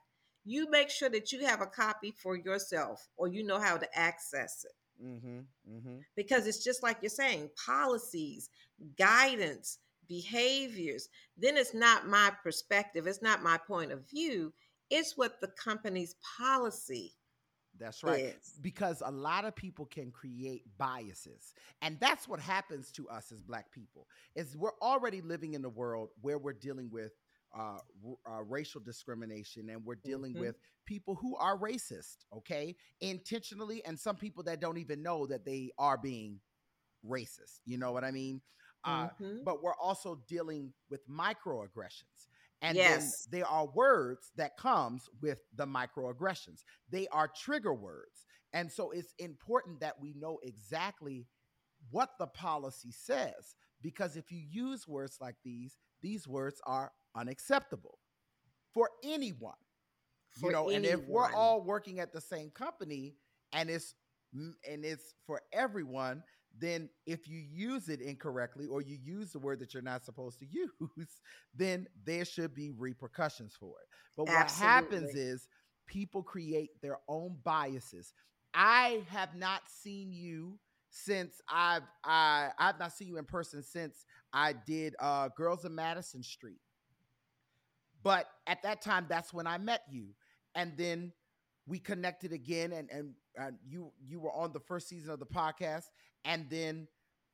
[0.46, 3.98] you make sure that you have a copy for yourself or you know how to
[3.98, 5.04] access it.
[5.04, 5.48] Mhm.
[5.68, 6.06] Mhm.
[6.16, 8.50] Because it's just like you're saying policies,
[8.98, 11.10] guidance, behaviors.
[11.36, 14.54] Then it's not my perspective, it's not my point of view,
[14.90, 17.14] it's what the company's policy
[17.78, 18.24] That's right.
[18.26, 18.60] is.
[18.62, 21.54] Because a lot of people can create biases.
[21.82, 24.08] And that's what happens to us as black people.
[24.36, 27.12] Is we're already living in a world where we're dealing with
[27.58, 27.80] uh,
[28.28, 30.40] r- uh, racial discrimination and we're dealing Mhm.
[30.40, 32.76] with people who are racist, okay?
[33.00, 36.40] Intentionally and some people that don't even know that they are being
[37.06, 37.60] racist.
[37.66, 38.42] You know what I mean?
[38.84, 39.44] Uh, Mhm.
[39.44, 42.28] but we're also dealing with microaggressions
[42.66, 42.90] and Yes.
[42.90, 46.64] then there are words that comes with the microaggressions.
[46.90, 48.26] They are trigger words.
[48.54, 51.28] And so it's important that we know exactly
[51.92, 58.00] what the policy says because if you use words like these these words are unacceptable
[58.74, 59.54] for anyone
[60.32, 63.16] For you know and if we're all working at the same company
[63.54, 63.96] and it's
[64.36, 66.24] mm, and it's for everyone
[66.60, 70.40] then if you use it incorrectly or you use the word that you're not supposed
[70.40, 70.70] to use
[71.56, 73.88] then there should be repercussions for it.
[74.16, 75.48] But what happens is
[75.86, 78.14] people create their own biases.
[78.54, 80.60] I have not seen you
[80.98, 85.72] since i've i i've not seen you in person since i did uh girls of
[85.74, 86.62] madison street.
[88.02, 90.08] But at that time that's when i met you.
[90.54, 91.12] And then
[91.68, 95.26] we connected again and and uh, you you were on the first season of the
[95.26, 95.86] podcast
[96.24, 96.88] and then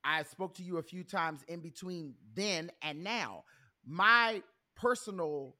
[0.04, 3.44] i spoke to you a few times in between then and now
[3.86, 4.42] my
[4.76, 5.56] personal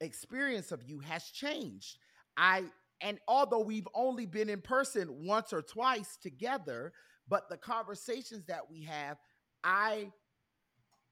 [0.00, 1.98] experience of you has changed
[2.36, 2.62] i
[3.00, 6.92] and although we've only been in person once or twice together
[7.28, 9.16] but the conversations that we have
[9.64, 10.10] i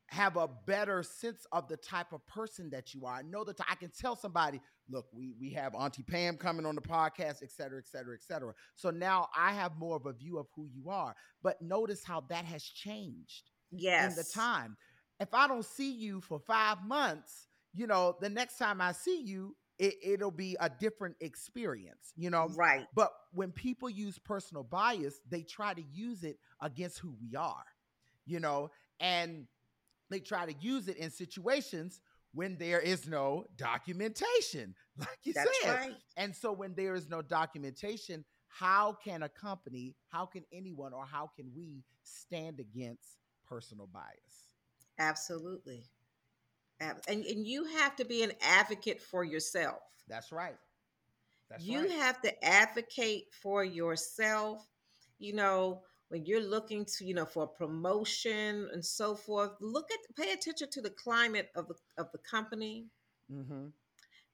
[0.08, 3.14] have a better sense of the type of person that you are.
[3.14, 6.74] I know that I can tell somebody, look, we we have Auntie Pam coming on
[6.74, 8.52] the podcast, et cetera, et cetera, et cetera.
[8.74, 11.14] So now I have more of a view of who you are.
[11.42, 14.10] But notice how that has changed yes.
[14.10, 14.76] in the time.
[15.18, 19.20] If I don't see you for five months, you know, the next time I see
[19.22, 22.48] you, it, it'll be a different experience, you know.
[22.54, 22.86] Right.
[22.94, 27.64] But when people use personal bias, they try to use it against who we are,
[28.24, 28.70] you know,
[29.00, 29.46] and
[30.10, 32.00] they try to use it in situations
[32.36, 35.74] when there is no documentation, like you That's said.
[35.74, 35.94] right.
[36.18, 41.06] And so when there is no documentation, how can a company, how can anyone, or
[41.06, 43.16] how can we stand against
[43.48, 44.52] personal bias?
[44.98, 45.84] Absolutely.
[46.78, 49.80] And, and you have to be an advocate for yourself.
[50.06, 50.56] That's right.
[51.48, 51.90] That's you right.
[51.90, 54.66] have to advocate for yourself.
[55.18, 59.90] You know, when you're looking to you know for a promotion and so forth look
[59.90, 62.86] at pay attention to the climate of the of the company
[63.32, 63.66] Mm-hmm.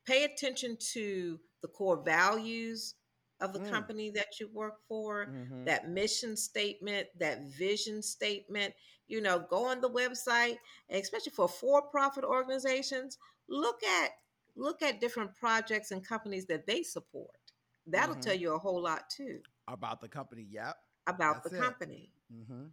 [0.07, 2.95] pay attention to the core values
[3.41, 3.69] of the Mm.
[3.71, 5.65] company that you work for Mm-hmm.
[5.65, 8.75] that mission statement that vision statement
[9.09, 10.57] you know go on the website
[10.91, 14.11] especially for for-profit organizations look at
[14.57, 17.53] look at different projects and companies that they support
[17.87, 18.23] that'll Mhm.
[18.23, 20.43] tell you a whole lot too About the company.
[20.51, 20.77] Yep.
[21.07, 21.63] About That's the it.
[21.63, 22.65] company Mm-hmm.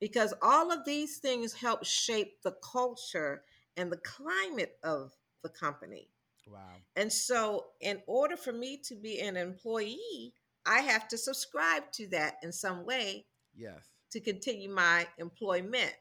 [0.00, 3.44] because all of these things help shape the culture
[3.76, 6.08] and the climate of the company.
[6.46, 6.60] Wow.
[6.96, 10.34] And so, in order for me to be an employee,
[10.66, 13.84] I have to subscribe to that in some way Yes.
[14.10, 15.94] to continue my employment,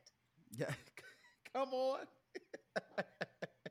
[0.58, 0.74] Yeah.
[1.54, 2.00] Come on.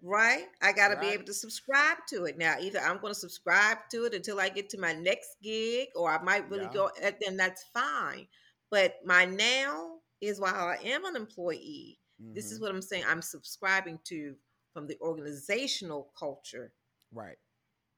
[0.02, 0.46] Right?
[0.60, 2.38] I got to be able to subscribe to it.
[2.38, 5.88] Now, either I'm going to subscribe to it until I get to my next gig,
[5.96, 6.72] or I might really Yeah.
[6.74, 8.26] go, and then that's fine.
[8.70, 11.98] But my now is while I am an employee,
[12.34, 12.62] This is Mhm.
[12.62, 13.04] what I'm saying.
[13.06, 14.36] I'm subscribing to
[14.72, 16.72] from the organizational culture
[17.12, 17.38] right.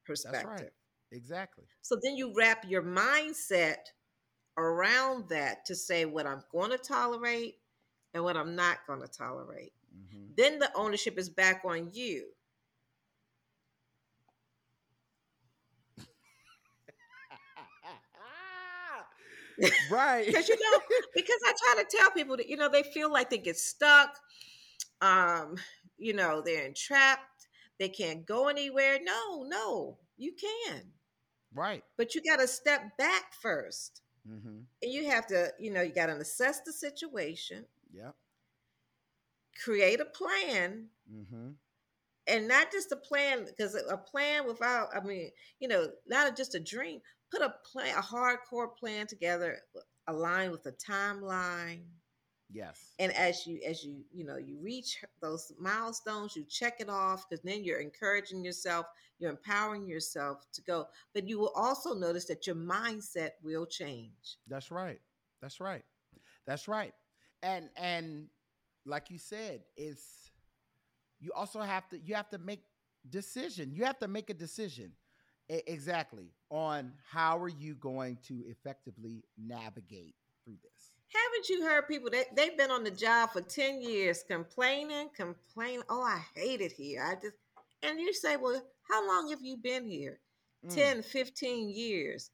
[0.05, 0.49] perspective.
[0.49, 0.73] That's right.
[1.11, 1.65] Exactly.
[1.81, 3.77] So then you wrap your mindset
[4.57, 7.55] around that to say what I'm going to tolerate
[8.13, 9.73] and what I'm not going to tolerate.
[9.95, 10.33] Mm-hmm.
[10.37, 12.27] Then the ownership is back on you.
[19.89, 20.25] right.
[20.25, 20.79] Because you know,
[21.13, 24.17] because I try to tell people that you know they feel like they get stuck.
[25.01, 25.55] Um,
[25.97, 27.47] you know, they're entrapped.
[27.79, 28.99] They can't go anywhere.
[29.03, 30.91] No, no, you can.
[31.53, 31.83] right.
[31.97, 34.01] But you got to step back first.
[34.27, 34.59] Mm-hmm.
[34.81, 38.15] And you have to, you know, you got to assess the situation, Yep.
[39.63, 41.51] Create a plan, Mm-hmm.
[42.27, 46.55] and not just a plan, because a plan without, I mean, you know, not just
[46.55, 47.01] a dream.
[47.31, 49.59] Put a plan, a hardcore plan together,
[50.07, 51.81] aligned with a timeline.
[52.51, 52.93] Yes.
[52.99, 57.27] And as you, as you, you know, you reach those milestones, you check it off,
[57.27, 58.85] because then you're encouraging yourself,
[59.19, 60.87] you're empowering yourself to go.
[61.13, 64.37] But you will also notice that your mindset will change.
[64.47, 64.99] That's right.
[65.41, 65.83] That's right.
[66.45, 66.93] That's right.
[67.43, 68.27] And and
[68.85, 70.31] like you said, it's
[71.19, 72.61] you also have to you have to make
[73.09, 73.71] decision.
[73.73, 74.91] You have to make a decision
[75.49, 80.95] e- exactly on how are you going to effectively navigate through this.
[81.09, 85.83] Haven't you heard people that they've been on the job for 10 years complaining, complaining,
[85.89, 87.03] oh, I hate it here.
[87.03, 87.35] I just,
[87.83, 90.19] and you say, well, how long have you been here?
[90.65, 92.31] Mm, 10, 15 years.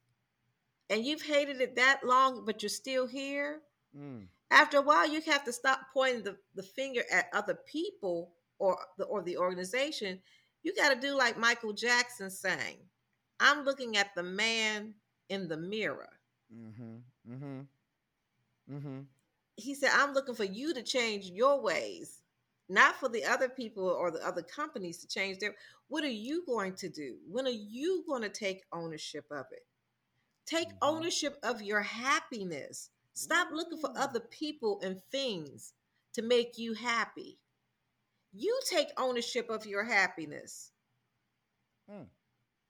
[0.90, 3.60] And you've hated it that long, but you're still here.
[3.96, 8.34] mm, After a while, you have to stop pointing the, the finger at other people
[8.60, 10.20] or the, or the organization.
[10.64, 12.78] You got to do like Michael Jackson sang
[13.40, 14.94] I'm looking at the man
[15.30, 16.10] in the mirror.
[16.54, 16.98] mm-hmm.
[17.32, 17.60] Mm-hmm.
[18.72, 19.00] Mm-hmm.
[19.56, 22.22] he said, I'm looking for you to change your ways,
[22.68, 25.56] not for the other people or the other companies to change their.
[25.88, 27.18] What are you going to do?
[27.30, 29.66] When are you going to take ownership of it?
[30.46, 30.78] Take Mhm.
[30.82, 32.90] ownership of your happiness.
[33.14, 35.74] Stop looking for other people and things
[36.14, 37.38] to make you happy.
[38.32, 40.70] You take ownership of your happiness.
[41.90, 42.06] Mm.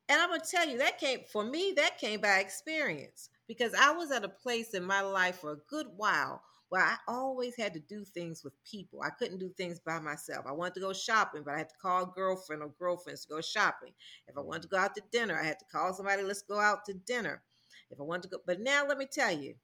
[0.09, 1.73] And I'm gonna tell you that came for me.
[1.77, 5.61] That came by experience because I was at a place in my life for a
[5.69, 9.03] good while where I always had to do things with people.
[9.03, 10.47] I couldn't do things by myself.
[10.47, 13.29] I wanted to go shopping, but I had to call a girlfriend or girlfriends to
[13.29, 13.93] go shopping.
[14.27, 16.23] If I wanted to go out to dinner, I had to call somebody.
[16.23, 17.43] Let's go out to dinner.
[17.91, 19.55] If I wanted to go, but now let me tell you,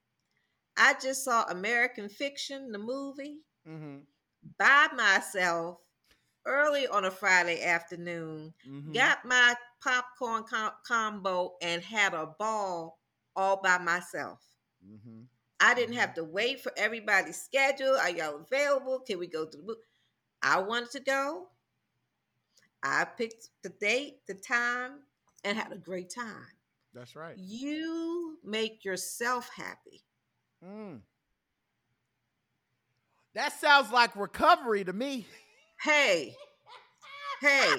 [0.79, 3.39] I just saw American Fiction, the movie,
[3.69, 3.99] Mm-hmm.
[4.59, 5.79] by myself
[6.47, 8.93] early on a Friday afternoon Mm-hmm.
[8.93, 12.99] got my popcorn com- combo and had a ball
[13.37, 14.41] all by myself.
[14.87, 15.23] Mm-hmm.
[15.61, 17.97] I didn't have to wait for everybody's schedule.
[17.97, 19.01] Are y'all available?
[19.01, 19.81] Can we go to the movie?
[20.43, 21.49] I wanted to go.
[22.83, 25.01] I picked the date, the time,
[25.45, 26.47] and had a great time.
[26.95, 27.37] That's right.
[27.37, 30.05] You make yourself happy.
[30.65, 31.01] Mm.
[33.35, 35.27] That sounds like recovery to me.
[35.81, 36.35] Hey,
[37.41, 37.75] hey,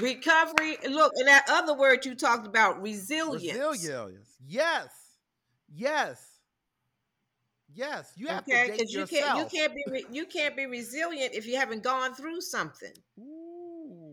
[0.00, 0.76] recovery.
[0.88, 3.58] Look, in that other word you talked about, resilience.
[3.58, 4.36] Resilience.
[4.46, 4.90] Yes.
[5.74, 6.32] Yes.
[7.74, 8.12] Yes.
[8.16, 9.22] You have okay to date because you yourself.
[9.24, 12.92] can't you can't be re- you can't be resilient if you haven't gone through something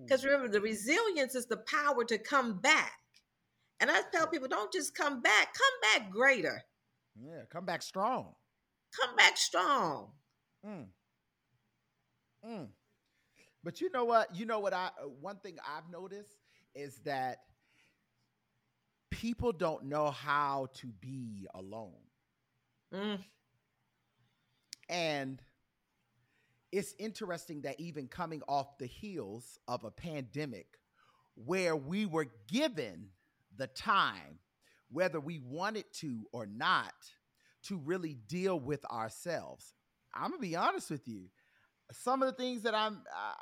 [0.04, 2.94] because remember the resilience is the power to come back
[3.80, 6.64] and i tell people don't just come back come back greater
[7.22, 8.34] yeah, come back strong.
[8.96, 10.12] come back strong
[10.66, 10.88] Mm.
[12.46, 12.68] Mm.
[13.64, 14.36] But you know what?
[14.36, 14.74] You know what?
[14.74, 16.38] I uh, one thing I've noticed
[16.76, 17.40] is that
[19.12, 21.94] people don't know how to be alone.
[22.94, 23.20] Mm,
[24.90, 25.42] And
[26.72, 30.68] it's interesting that even coming off the heels of a pandemic
[31.36, 33.08] where we were given
[33.58, 34.40] the time,
[34.92, 36.94] whether we wanted to or not,
[37.64, 39.74] to really deal with ourselves.
[40.14, 41.30] I'm gonna be honest with you.
[41.92, 43.34] Some of the things that I'm uh,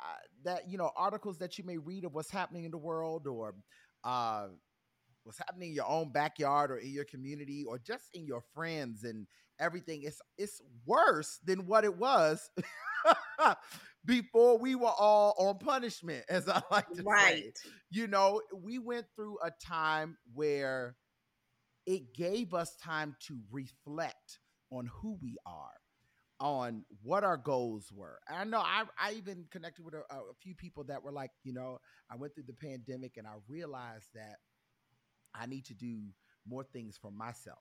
[0.44, 3.54] that you know articles that you may read of what's happening in the world or
[4.04, 4.48] uh,
[5.28, 9.04] what's happening in your own backyard or in your community or just in your friends
[9.04, 9.26] and
[9.60, 12.50] everything it's it's worse than what it was
[14.06, 17.58] before we were all on punishment as i like to right.
[17.58, 20.94] say you know we went through a time where
[21.88, 25.72] it gave us time to reflect on who we are
[26.38, 28.18] on what our goals were.
[28.28, 31.30] And I know I, I even connected with a, a, few people that were like,
[31.44, 31.78] you know,
[32.10, 34.36] I went through the pandemic and I realized that
[35.34, 36.00] I need to do
[36.46, 37.58] more things for myself.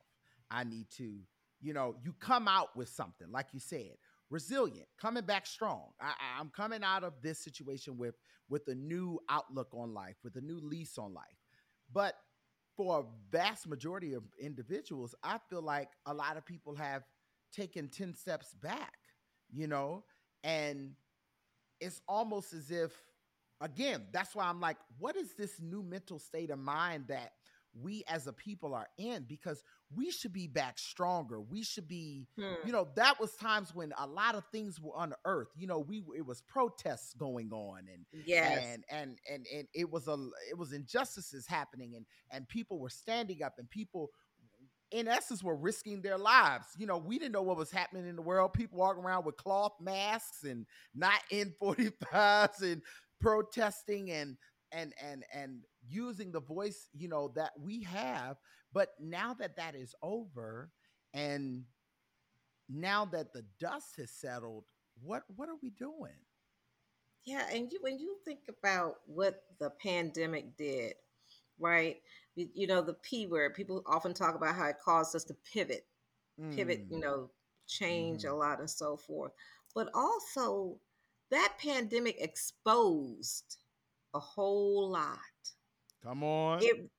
[0.52, 1.22] I need to,
[1.62, 3.94] you know, you come out with something, like you said,
[4.30, 5.92] resilient, coming back strong.
[6.02, 8.16] I, I'm coming out of this situation with
[8.50, 11.24] with a new outlook on life, with a new lease on life.
[11.94, 12.16] But
[12.78, 17.04] for a vast majority of individuals, I feel like a lot of people have
[17.52, 18.94] taken 10 steps back,
[19.52, 20.04] you know,
[20.44, 20.92] and
[21.82, 22.92] it's almost as if,
[23.62, 27.32] again, that's why I'm like, what is this new mental state of mind that
[27.82, 29.64] we as a people are in because
[29.96, 31.40] we should be back stronger.
[31.40, 32.54] We should be, hmm.
[32.66, 35.52] you know, that was times when a lot of things were unearthed.
[35.56, 38.64] You know, we it was protests going on and yes.
[38.64, 40.18] and and and and it was a
[40.50, 44.12] it was injustices happening and and people were standing up and people
[44.92, 46.66] in essence were risking their lives.
[46.78, 48.54] You know, we didn't know what was happening in the world.
[48.54, 50.66] People walking around with cloth masks and
[50.96, 52.82] not N45s and
[53.20, 54.38] protesting and
[54.72, 58.38] and and and using the voice, you know, that we have.
[58.74, 60.72] But now that that is over
[61.14, 61.64] and
[62.70, 64.66] now that the dust has settled,
[65.02, 66.20] what what are we doing?
[67.26, 70.94] Yeah, and you when you think about what the pandemic did,
[71.60, 71.98] right?
[72.54, 75.86] you know the p word people often talk about how it caused us to pivot
[76.40, 76.56] mm.
[76.56, 77.02] pivot you mm.
[77.02, 77.30] know
[77.68, 78.30] change mm.
[78.30, 79.32] a lot and so forth
[79.74, 80.78] but also
[81.32, 83.58] that pandemic exposed
[84.14, 85.18] a whole lot
[86.04, 86.90] come on it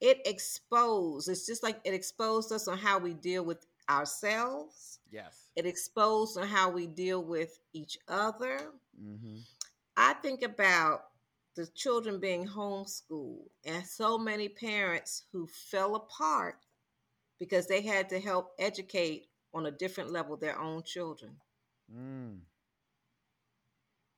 [0.00, 5.50] it exposed it's just like it exposed us on how we deal with ourselves yes
[5.56, 8.58] it exposed on how we deal with each other
[9.00, 9.36] mm-hmm.
[9.96, 11.04] i think about
[11.56, 16.56] the children being homeschooled and so many parents who fell apart
[17.40, 21.32] because they had to help educate on a different level their own children.
[21.92, 22.40] Mm.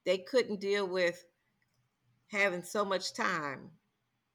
[0.04, 1.24] They couldn't deal with
[2.30, 3.70] having so much time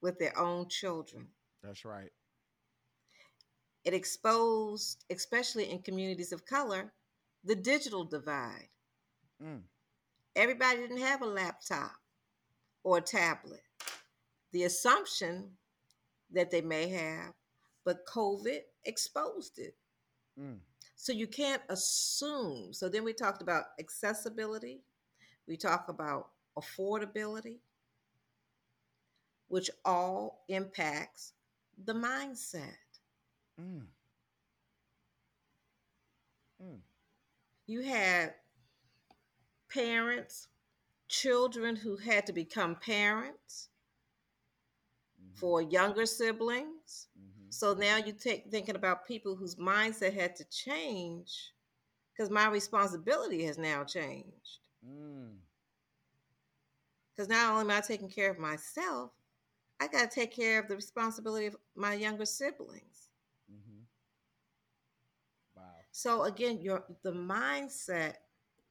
[0.02, 1.28] with their own children.
[1.64, 2.12] That's right.
[3.84, 6.94] It exposed, especially in communities of color,
[7.44, 8.70] the digital divide.
[9.42, 9.62] Mm.
[10.36, 11.94] Everybody didn't have a laptop
[12.84, 13.62] or a tablet.
[14.52, 15.52] The assumption
[16.32, 17.34] that they may have,
[17.86, 19.76] but COVID exposed it.
[20.40, 20.58] Mm.
[20.96, 22.74] So you can't assume.
[22.74, 24.82] So then we talked about accessibility,
[25.48, 27.60] we talk about affordability,
[29.48, 31.34] which all impacts
[31.86, 32.76] the mindset.
[33.60, 33.86] Mm.
[36.62, 36.80] Mm.
[37.68, 38.34] You had
[39.70, 40.48] parents
[41.08, 43.70] children who had to become parents
[45.22, 45.40] mm-hmm.
[45.40, 47.08] for younger siblings.
[47.18, 47.50] Mm-hmm.
[47.50, 51.54] So now you take thinking about people whose mindset had to change
[52.12, 54.60] because my responsibility has now changed.
[57.16, 57.32] Because mm.
[57.32, 59.12] not only am I taking care of myself,
[59.80, 63.10] I got to take care of the responsibility of my younger siblings.
[63.52, 63.82] Mm-hmm.
[65.56, 65.64] Wow.
[65.92, 68.16] So again, your the mindset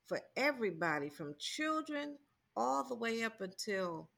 [0.06, 2.16] for everybody from children
[2.56, 4.08] all the way up until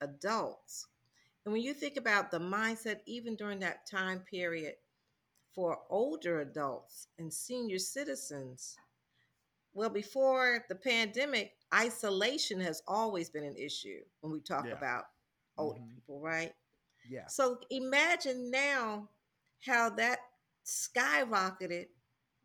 [0.00, 0.86] adults.
[1.44, 4.74] And when you think about the mindset, even during that time period
[5.54, 8.76] for older adults and senior citizens,
[9.72, 14.72] well, before the pandemic, isolation has always been an issue when we talk yeah.
[14.72, 15.04] about
[15.60, 15.94] older mm-hmm.
[15.94, 16.52] people, right?
[17.08, 17.26] Yeah.
[17.28, 19.08] So imagine now
[19.64, 20.18] how that
[20.66, 21.86] skyrocketed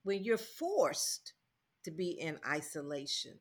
[0.03, 1.33] when you're forced
[1.83, 3.39] to be in isolation.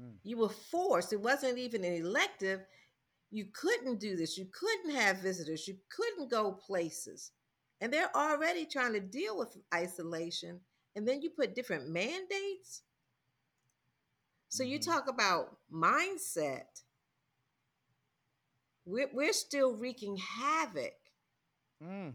[0.00, 0.14] Mm.
[0.22, 1.12] You were forced.
[1.12, 2.60] It wasn't even an elective.
[3.30, 4.38] You couldn't do this.
[4.38, 5.66] You couldn't have visitors.
[5.66, 7.32] You couldn't go places.
[7.80, 10.60] And they're already trying to deal with isolation.
[10.94, 12.82] And then you put different mandates.
[14.56, 14.72] So mm-hmm.
[14.72, 16.82] you talk about mindset.
[18.86, 20.94] We're, we're still wreaking havoc.
[21.84, 22.14] Mm.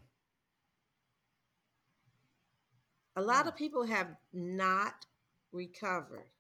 [3.16, 3.50] A lot Mm.
[3.50, 5.06] of people have not
[5.52, 6.32] recovered.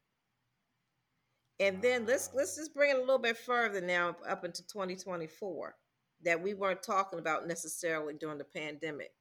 [1.59, 5.75] And then let's let's just bring it a little bit further now up into 2024
[6.23, 9.11] that we weren't talking about necessarily during the pandemic.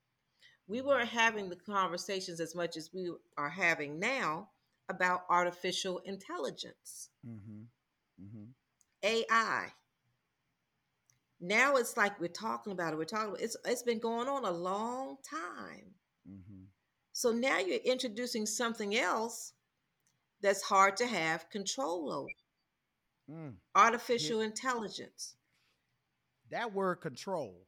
[0.66, 4.48] We weren't having the conversations as much as we are having now
[4.90, 7.62] about artificial intelligence, Mm-hmm.
[8.22, 8.44] Mm-hmm.
[9.02, 9.66] AI.
[11.40, 12.96] Now it's like we're talking about it.
[12.96, 15.94] We're talking about it's it's been going on a long time.
[16.30, 16.64] Mm-hmm.
[17.12, 19.52] So now you're introducing something else
[20.42, 22.28] that's hard to have control over.
[23.30, 23.54] Mm.
[23.74, 25.36] Artificial intelligence.
[26.50, 27.66] That word control.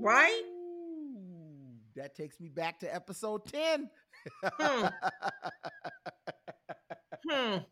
[0.00, 0.42] Right?
[0.46, 3.90] Ooh, That takes me back to episode 10.
[4.58, 4.88] Hmm.
[7.28, 7.64] Hmm.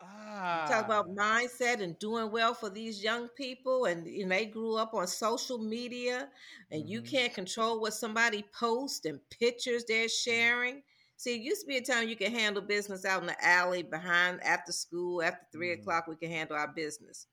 [0.00, 0.58] ah.
[0.66, 4.76] Talk about mindset and doing well for these young people, and you know, they grew
[4.76, 6.30] up on social media,
[6.70, 7.02] and you Mhm.
[7.02, 10.82] can't control what somebody posts and pictures they're sharing.
[11.16, 13.82] See, it used to be a time you could handle business out in the alley
[13.82, 15.72] behind after school, after 3 Mhm.
[15.72, 17.26] o'clock, we can handle our business.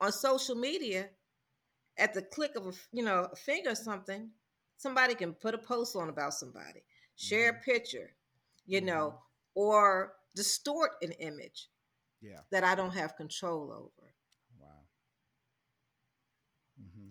[0.00, 1.10] On social media,
[1.98, 4.30] at the click of a you know a finger or something,
[4.76, 6.82] somebody can put a post on about somebody,
[7.16, 8.10] share a picture,
[8.66, 9.14] you know,
[9.54, 11.68] or distort an image
[12.20, 12.40] Yeah.
[12.50, 14.14] that I don't have control over.
[14.58, 14.86] Wow.
[16.78, 17.10] hmm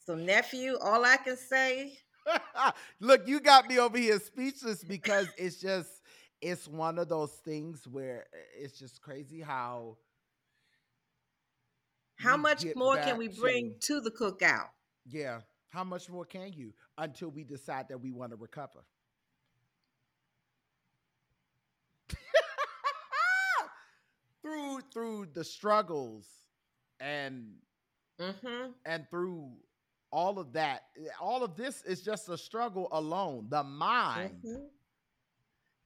[0.00, 2.00] So, nephew, all I can say,
[3.00, 5.88] Look, you got me over here speechless because it's just
[6.40, 9.96] it's one of those things where uh, it's just crazy how
[12.18, 14.68] how we much more can we bring to the cookout?
[15.06, 15.40] yeah
[15.70, 18.84] how much more can you until we decide that we want to recover
[24.42, 26.26] through through the struggles
[27.00, 27.54] and
[28.20, 28.72] Mm-hmm.
[28.84, 29.48] and through
[30.10, 30.86] all of that
[31.20, 34.64] all of this is just a struggle alone the mind mm-hmm.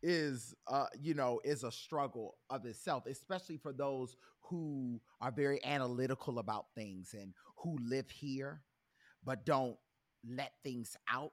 [0.03, 5.65] Is uh you know is a struggle of itself especially for those who are very
[5.65, 8.63] analytical about things and who live here
[9.25, 9.77] but don't
[10.29, 11.33] let things out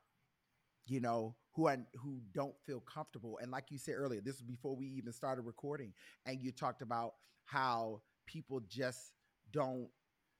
[0.86, 3.40] you know who are who don't feel comfortable.
[3.42, 5.94] And like you said earlier this was before we even started recording
[6.26, 7.14] and you talked about
[7.46, 9.14] how people just
[9.52, 9.90] don't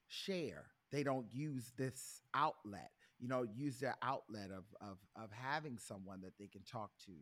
[0.08, 0.66] share.
[0.92, 6.20] They don't use this outlet you know use their outlet of of of having someone
[6.22, 7.12] that they can talk to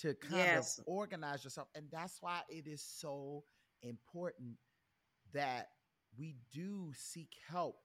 [0.00, 0.78] to kind Yes.
[0.78, 3.44] of organize yourself and that's why it is so
[3.82, 4.56] important
[5.32, 5.68] that
[6.18, 7.76] we do seek help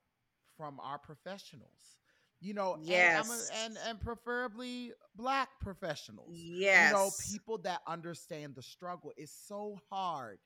[0.56, 1.98] from our professionals
[2.42, 3.50] you know and a- Yes.
[3.66, 6.86] and, and preferably black professionals Yes.
[6.88, 10.40] you know people that understand the struggle is so hard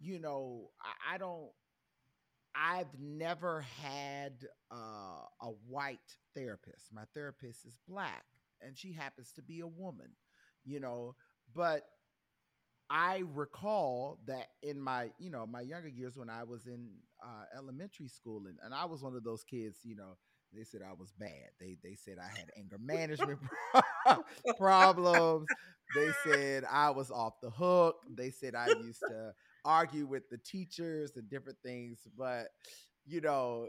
[0.00, 1.50] you know I, I don't
[2.54, 4.32] i've never had
[4.70, 5.98] uh, a white
[6.34, 6.92] therapist.
[6.92, 8.24] My therapist is black
[8.60, 10.10] and she happens to be a woman
[10.64, 11.14] you know?
[11.54, 11.84] But
[12.90, 16.88] i recall that in my you know my younger years when i was in
[17.24, 20.16] uh, elementary school and, and i was one of those kids you know
[20.54, 21.50] they said i was bad.
[21.58, 23.40] They they said i had anger management
[24.56, 25.48] problems.
[25.94, 27.96] They said i was off the hook.
[28.08, 29.32] They said i used to
[29.64, 32.48] argue with the teachers and different things but
[33.06, 33.68] you know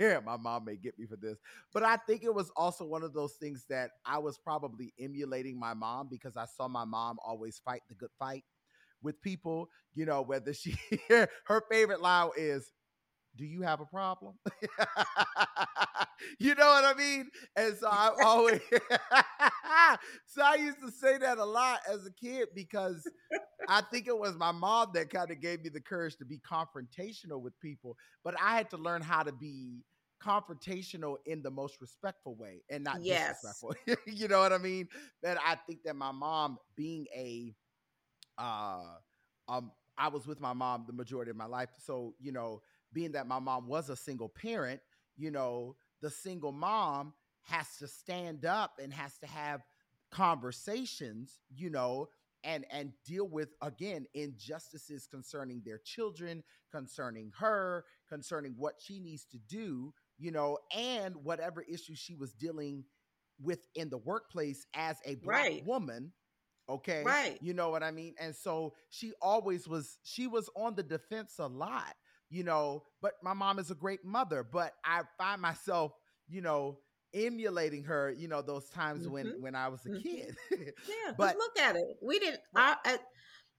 [0.24, 1.38] my mom may get me for this
[1.72, 5.58] but i think it was also one of those things that i was probably emulating
[5.58, 8.44] my mom because i saw my mom always fight the good fight
[9.02, 10.76] with people you know whether she
[11.08, 12.72] her favorite line is
[13.38, 14.34] do you have a problem
[16.40, 18.60] you know what i mean and so i always
[20.26, 23.10] so i used to say that a lot as a kid because
[23.68, 26.40] I think it was my mom that kind of gave me the courage to be
[26.40, 29.84] confrontational with people, but I had to learn how to be
[30.22, 33.64] confrontational in the most respectful way and not Yes.
[33.64, 33.74] disrespectful.
[34.06, 34.88] you know what I mean?
[35.22, 37.54] That I think that my mom being a
[38.38, 38.82] uh
[39.48, 41.70] um I was with my mom the majority of my life.
[41.78, 42.62] So, you know,
[42.92, 44.80] being that my mom was a single parent,
[45.16, 47.12] you know, the single mom
[47.42, 49.62] has to stand up and has to have
[50.10, 52.08] conversations, you know,
[52.44, 59.24] and and deal with again injustices concerning their children concerning her concerning what she needs
[59.24, 62.84] to do you know and whatever issues she was dealing
[63.40, 65.62] with in the workplace as a black Right.
[65.64, 66.12] woman
[66.68, 67.40] okay Right.
[67.40, 71.34] you know what i mean and so she always was she was on the defense
[71.38, 71.94] a lot
[72.30, 75.92] you know but my mom is a great mother but i find myself
[76.28, 76.78] you know
[77.14, 79.40] emulating her you know those times when Mhm.
[79.40, 80.02] when i was a Mhm.
[80.02, 81.96] kid Yeah, But- look at it.
[82.02, 82.40] We didn't.
[82.54, 82.98] Our uh,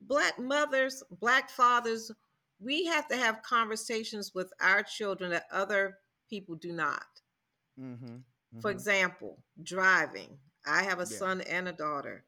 [0.01, 2.11] black mothers, black fathers.
[2.59, 5.97] We have to have conversations with our children that other
[6.30, 7.07] people do not.
[7.80, 8.17] Mm-hmm.
[8.61, 10.38] For example, driving.
[10.65, 11.17] I have a Yeah.
[11.17, 12.26] son and a daughter.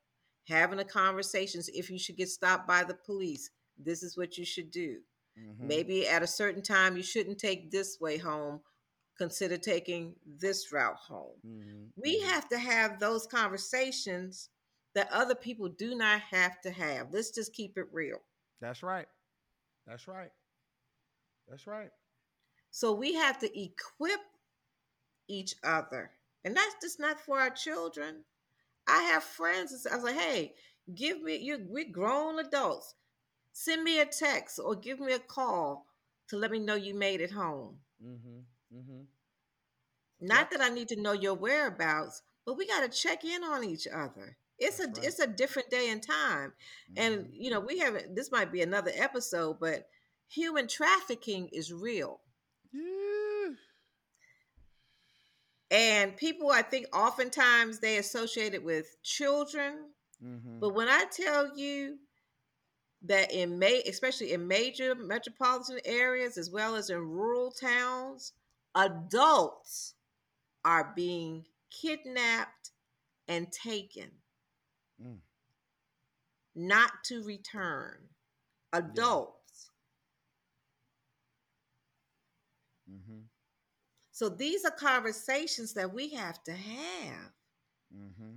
[0.47, 4.45] Having a conversations if you should get stopped by the police, this is what you
[4.45, 5.01] should do.
[5.39, 5.67] Mm-hmm.
[5.67, 8.61] Maybe at a certain time you shouldn't take this way home.
[9.17, 11.35] Consider taking this route home.
[11.45, 11.85] Mm-hmm.
[11.95, 14.49] We have to have those conversations
[14.95, 17.07] that other people do not have to have.
[17.11, 18.17] Let's just keep it real.
[18.59, 19.07] That's right.
[19.87, 20.31] That's right.
[21.47, 21.89] That's right.
[22.71, 24.21] So we have to equip
[25.27, 26.11] each other.
[26.43, 28.23] And that's just not for our children.
[28.87, 29.85] I have friends.
[29.89, 30.53] I was like, hey,
[30.95, 32.95] give me, you we're grown adults.
[33.53, 35.85] Send me a text or give me a call
[36.29, 37.77] to let me know you made it home.
[38.03, 38.77] Mm-hmm.
[38.77, 39.01] Mm-hmm.
[40.21, 43.63] Not that I need to know your whereabouts, but we got to check in on
[43.63, 44.37] each other.
[44.57, 45.07] It's That's a right.
[45.07, 46.53] it's a different day and time.
[46.95, 49.87] And you know, we haven't this might be another episode, but
[50.27, 52.21] human trafficking is real.
[52.71, 53.49] yeah.
[55.71, 59.85] And people, I think, oftentimes they associate it with children.
[60.23, 60.59] Mm-hmm.
[60.59, 61.97] But when I tell you
[63.03, 68.33] that in May, especially in major metropolitan areas as well as in rural towns,
[68.75, 69.95] adults
[70.63, 72.71] are being kidnapped
[73.27, 74.11] and taken,
[75.03, 75.17] Mm.
[76.55, 77.97] not to return.
[78.73, 79.71] Adults.
[82.89, 83.21] Mm-hmm.
[84.11, 87.31] So these are conversations that we have to have.
[87.93, 88.35] Mm-hmm.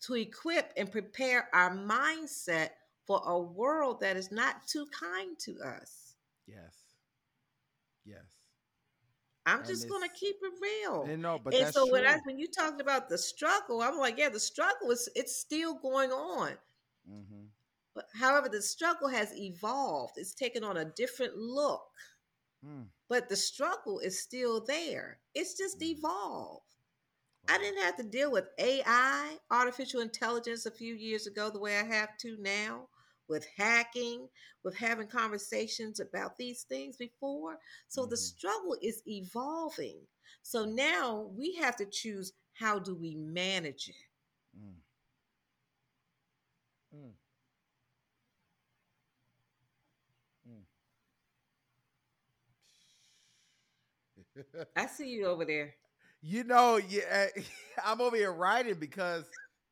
[0.00, 2.70] to equip and prepare our mindset
[3.06, 6.14] for a world that is not too kind to us.
[6.46, 6.74] Yes.
[8.04, 8.24] Yes.
[9.46, 11.04] I'm And just going to keep it real.
[11.04, 13.98] And no, but and that's so when I when you talked about the struggle, I'm
[13.98, 16.52] like, yeah, the struggle is it's still going on.
[17.10, 17.46] Mm-hmm.
[17.94, 20.14] But however, the struggle has evolved.
[20.16, 21.82] It's taken on a different look.
[22.64, 22.86] Mm.
[23.08, 25.18] But the struggle is still there.
[25.34, 25.96] It's just Mm.
[25.96, 26.69] evolved.
[27.48, 31.78] I didn't have to deal with AI, artificial intelligence, a few years ago the way
[31.78, 32.88] I have to now,
[33.28, 34.28] with hacking,
[34.62, 37.58] with having conversations about these things before.
[37.88, 38.18] So the Mhm.
[38.18, 40.06] struggle is evolving.
[40.42, 43.96] So now we have to choose how do we manage it.
[44.56, 44.80] Mm.
[46.94, 47.14] Mm.
[50.48, 50.64] Mm.
[54.76, 55.74] I see you over there.
[56.22, 57.26] You know, yeah,
[57.84, 59.24] I'm over here writing because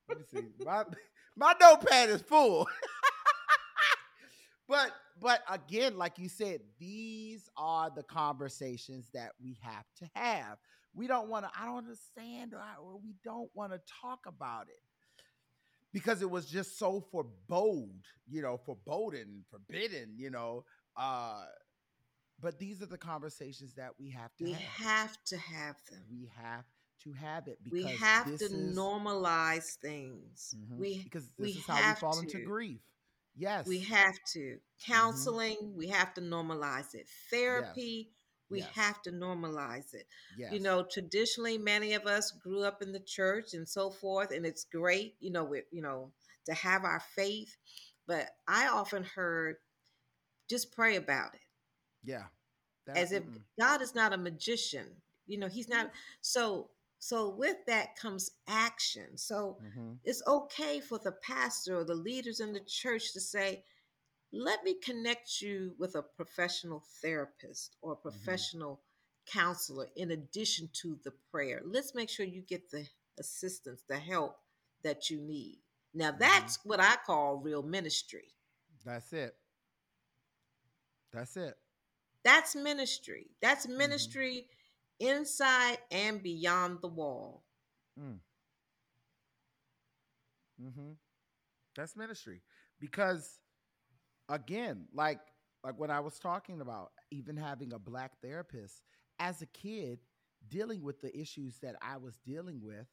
[0.08, 0.84] let me see, my
[1.36, 2.66] my notepad is full.
[4.68, 10.58] but but again, like you said, these are the conversations that we have to have.
[10.94, 11.50] We don't want to.
[11.60, 14.80] I don't understand, or, or we don't want to talk about it
[15.92, 20.64] because it was just so forebode, you know, foreboding, forbidden, you know.
[20.96, 21.44] Uh,
[22.40, 24.62] but these are the conversations that we have to We have.
[24.62, 26.02] have to have them.
[26.10, 26.64] We have
[27.04, 30.54] to have it because We have to is- normalize things.
[30.56, 30.76] Mhm.
[30.78, 32.80] We because this we is how we fall into grief.
[33.36, 34.60] Yes, We have to.
[34.84, 37.06] Counseling, we have to normalize it.
[37.30, 38.12] Therapy,
[38.48, 38.68] we Yes.
[38.74, 40.08] have to normalize it.
[40.36, 40.52] Yes.
[40.52, 44.44] You know, traditionally many of us grew up in the church and so forth and
[44.44, 46.12] it's great, you know, with you know,
[46.46, 47.56] to have our faith,
[48.06, 49.56] but I often heard
[50.48, 51.40] just pray about it.
[52.02, 52.24] Yeah,
[52.86, 53.42] That- As if mm-mm.
[53.58, 55.02] God is not a magician.
[55.26, 55.90] You know, he's not
[56.20, 56.70] so
[57.00, 59.16] so with that comes action.
[59.16, 60.00] So Mhm.
[60.04, 63.64] it's okay for the pastor or the leaders in the church to say,
[64.32, 68.10] let me connect you with a professional therapist or a Mm-hmm.
[68.10, 68.82] professional
[69.26, 71.62] counselor in addition to the prayer.
[71.64, 72.88] Let's make sure you get the
[73.18, 74.38] assistance, the help
[74.82, 75.60] that you need.
[75.94, 76.20] Now, Mm-hmm.
[76.20, 78.34] that's what I call real ministry.
[78.84, 79.36] That's it.
[81.12, 81.56] That's it.
[82.28, 83.26] That's ministry.
[83.42, 83.78] That's Mm-hmm.
[83.78, 84.48] ministry
[85.00, 87.44] inside and beyond the wall.
[87.98, 88.20] Mm.
[90.60, 90.92] hmm
[91.76, 92.42] That's ministry
[92.80, 93.40] because,
[94.28, 95.20] again, like
[95.64, 98.82] like when I was talking about even having a black therapist
[99.18, 100.00] as a kid,
[100.48, 102.86] dealing with the issues that I was dealing with,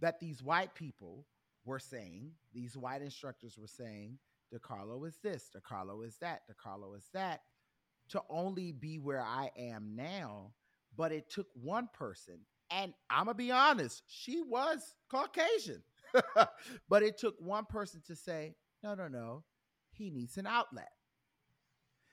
[0.00, 1.26] that these white people
[1.64, 4.18] were saying, these white instructors were saying,
[4.54, 7.42] DeCarlo is this, DeCarlo is that, DeCarlo is that,
[8.10, 10.52] to only be where I am now.
[10.96, 12.38] But it took one person,
[12.70, 15.82] and I'm gonna be honest, she was Caucasian.
[16.88, 19.42] but it took one person to say, no, no, no,
[19.90, 20.90] he needs an outlet.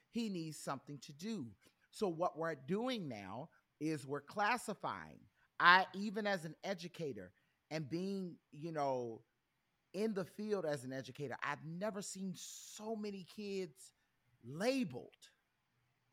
[0.10, 1.48] He needs something to do.
[1.92, 5.20] So what we're doing now is we're classifying.
[5.60, 7.32] I even as an educator
[7.70, 9.22] and being, you know,
[9.94, 13.94] in the field as an educator, I've never seen so many kids
[14.44, 15.16] labeled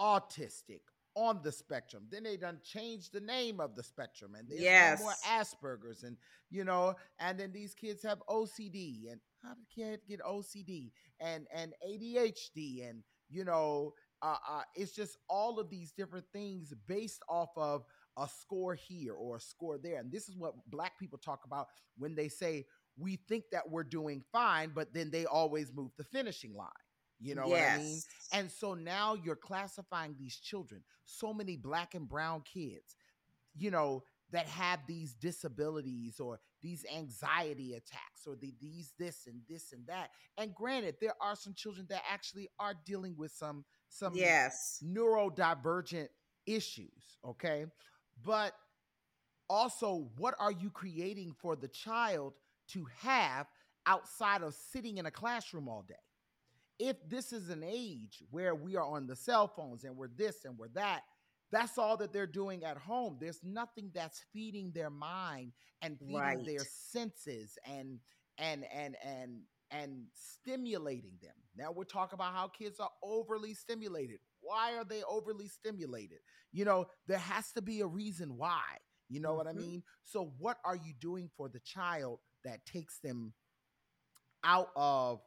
[0.00, 0.80] autistic,
[1.18, 2.04] on the spectrum.
[2.10, 4.60] Then they done changed the name of the spectrum, and there's
[5.00, 6.16] no more Asperger's, and
[6.50, 11.46] you know, and then these kids have OCD, and how did kid get OCD and
[11.52, 17.22] and ADHD, and you know, uh, uh, it's just all of these different things based
[17.28, 17.84] off of
[18.16, 21.66] a score here or a score there, and this is what Black people talk about
[21.96, 22.64] when they say
[22.96, 26.68] we think that we're doing fine, but then they always move the finishing line.
[27.20, 28.00] You know what I mean?
[28.32, 32.96] And so now you're classifying these children, so many black and brown kids,
[33.56, 39.40] you know, that have these disabilities or these anxiety attacks or the, these this and
[39.48, 40.10] this and that.
[40.36, 44.82] And granted, there are some children that actually are dealing with some some yes.
[44.84, 46.08] neurodivergent
[46.46, 47.64] issues, okay?
[48.22, 48.52] But
[49.48, 52.34] also, what are you creating for the child
[52.68, 53.46] to have
[53.86, 55.94] outside of sitting in a classroom all day?
[56.78, 60.44] If this is an age where we are on the cell phones and we're this
[60.44, 61.02] and we're that,
[61.50, 63.16] that's all that they're doing at home.
[63.20, 65.52] There's nothing that's feeding their mind
[65.82, 67.98] and feeding their senses and
[68.38, 71.34] and and and and stimulating them.
[71.56, 74.18] Now we're talking about how kids are overly stimulated.
[74.40, 76.18] Why are they overly stimulated?
[76.52, 78.62] You know, there has to be a reason why.
[79.08, 79.58] You know what I Mhm.
[79.58, 79.82] mean?
[80.02, 83.32] So what are you doing for the child that takes them
[84.44, 85.20] out of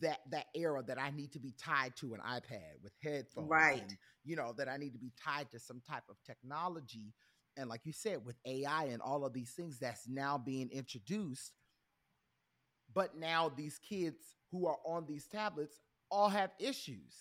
[0.00, 3.82] that that era that I need to be tied to an iPad with headphones Right.
[3.82, 7.14] and you know that I need to be tied to some type of technology.
[7.56, 11.52] And like you said with AI and all of these things that's now being introduced
[12.94, 14.18] but now these kids
[14.50, 15.80] who are on these tablets
[16.10, 17.14] all have issues.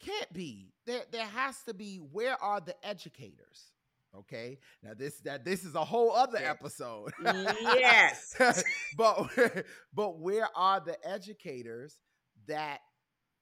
[0.00, 0.72] Can't be.
[0.86, 3.72] There there has to be where are the educators
[4.16, 8.34] okay now this that this is a whole other episode Yes.
[8.96, 9.28] but
[9.94, 11.98] but where are the educators
[12.46, 12.80] that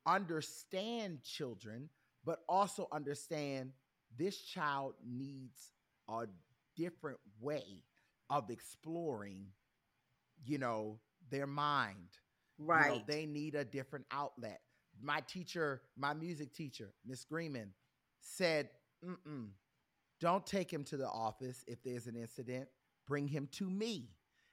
[0.07, 1.89] understand children
[2.25, 3.71] but also understand
[4.19, 5.71] this child needs
[6.09, 6.27] a
[6.77, 7.85] different way
[8.31, 9.47] of exploring
[10.45, 10.99] you know
[11.31, 12.09] their mind
[12.59, 13.07] you know, right.
[13.07, 14.61] they need a different outlet.
[15.01, 17.73] My teacher, my music teacher, Miss Greenman,
[18.21, 18.71] said,
[19.05, 19.49] Mm-mm,
[20.21, 22.69] don't take him to the office if there's an incident.
[23.07, 24.11] Bring him to me.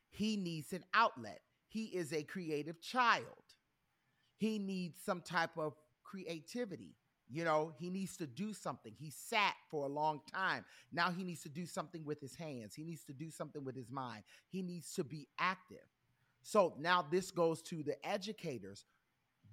[0.09, 1.41] He needs an outlet.
[1.67, 3.25] He is a creative child.
[4.37, 6.95] He needs some type of creativity.
[7.29, 8.93] You know, he needs to do something.
[8.95, 10.65] He sat for a long time.
[10.91, 12.75] Now he needs to do something with his hands.
[12.75, 14.23] He needs to do something with his mind.
[14.49, 15.87] He needs to be active.
[16.43, 18.85] So now this goes to the educators.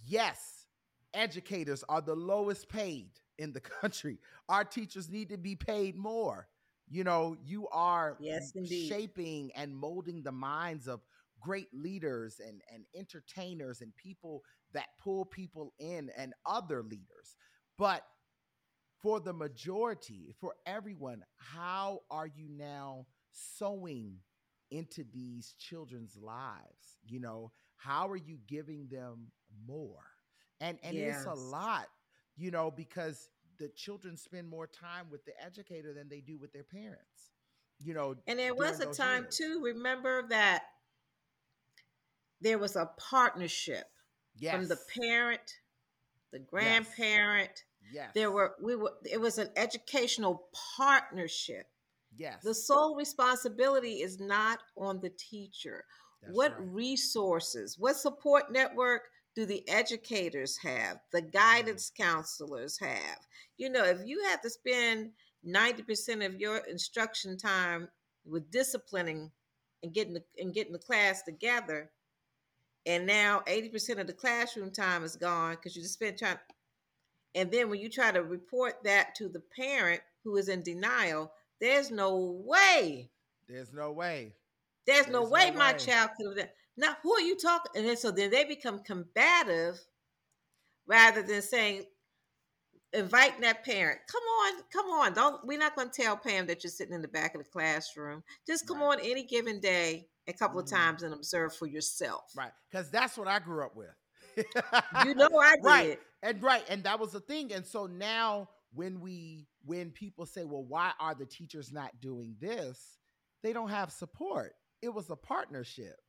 [0.05, 0.67] Yes,
[1.15, 4.19] educators are the lowest paid in the country.
[4.49, 6.49] Our teachers need to be paid more.
[6.89, 8.89] You know, you are Yes, indeed.
[8.89, 11.01] shaping and molding the minds of
[11.41, 17.37] great leaders and, and entertainers and people that pull people in and other leaders.
[17.79, 18.05] But
[19.03, 24.17] for the majority, for everyone, how are you now sowing
[24.71, 26.99] into these children's lives?
[27.07, 29.29] You know, how are you giving them
[29.67, 30.03] more?
[30.61, 31.87] And and it's a lot,
[32.41, 33.29] you know, because
[33.59, 37.33] the children spend more time with the educator than they do with their parents.
[37.79, 39.37] You know, And there was a time years.
[39.37, 40.65] too, remember that
[42.41, 43.85] there was a partnership
[44.39, 44.55] yes.
[44.55, 45.61] from the parent,
[46.33, 47.65] the grandparent.
[47.93, 48.11] yes.
[48.15, 51.67] There were we were it was an educational partnership.
[52.17, 52.43] yes.
[52.43, 55.85] The sole responsibility is not on the teacher.
[56.23, 56.69] That's what right.
[56.71, 59.03] resources, what support network
[59.35, 62.11] do the educators have, the guidance Mm-hmm.
[62.11, 63.19] counselors have?
[63.59, 65.13] You know, if you have to spend
[65.47, 67.89] 90% of your instruction time
[68.25, 69.31] with disciplining
[69.83, 71.91] and getting the and getting the class together,
[72.87, 76.39] and now 80% of the classroom time is gone because you just spent trying
[77.35, 81.33] and then when you try to report that to the parent who is in denial,
[81.61, 83.11] there's no way
[83.47, 84.35] There's no way.
[84.87, 86.55] there's no There's way no my child could have done.
[86.77, 87.73] Now, who are you talking?
[87.77, 89.79] And then so then they become combative
[90.87, 91.85] rather than saying,
[92.93, 94.01] inviting that parent.
[94.11, 95.13] Come on, come on.
[95.13, 97.49] Don't we're not going to tell Pam that you're sitting in the back of the
[97.49, 98.23] classroom.
[98.47, 98.99] Just come Right.
[98.99, 100.65] on any given day a couple Mhm.
[100.65, 102.33] of times and observe for yourself.
[102.37, 102.53] Right.
[102.71, 103.95] Because that's what I grew up with.
[105.05, 105.65] You know I did.
[105.65, 106.01] Right.
[106.23, 106.65] And right.
[106.69, 107.53] And that was the thing.
[107.53, 112.37] And so now when we when people say, well, why are the teachers not doing
[112.41, 112.99] this?
[113.43, 114.55] They don't have support.
[114.83, 116.01] It was a partnership.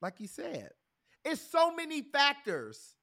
[0.00, 0.70] Like you said.
[1.24, 2.94] It's so many factors.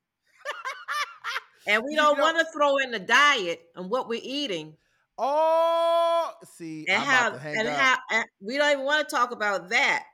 [1.70, 4.78] And we don't know- want to throw in the diet and what we're eating
[5.20, 7.76] Oh, see, and I'm how about to hang and up.
[7.78, 10.06] how and we don't even want to talk about that.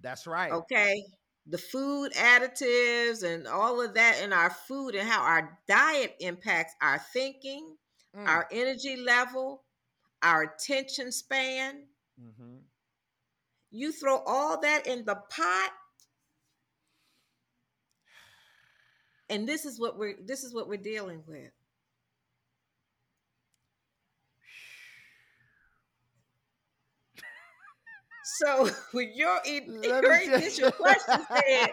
[0.00, 0.50] That's right.
[0.52, 1.02] okay
[1.46, 6.74] the food additives and all of that in our food and how our diet impacts
[6.82, 7.76] our thinking
[8.16, 8.26] Mm.
[8.26, 9.64] our energy level,
[10.22, 11.82] our attention span.
[12.18, 12.56] Mm-hmm.
[13.70, 15.70] You throw all that in the pot,
[19.28, 21.50] and this is what we're this is what we're dealing with.
[28.22, 29.94] So when you're me
[30.56, 31.70] your, question said,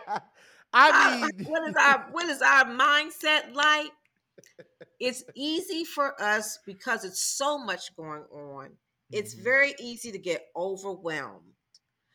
[0.73, 3.91] I uh, mean, what is our what is our mindset like?
[4.99, 8.77] It's easy for us because it's so much going on.
[9.11, 9.43] It's Mhm.
[9.43, 11.53] very easy to get overwhelmed.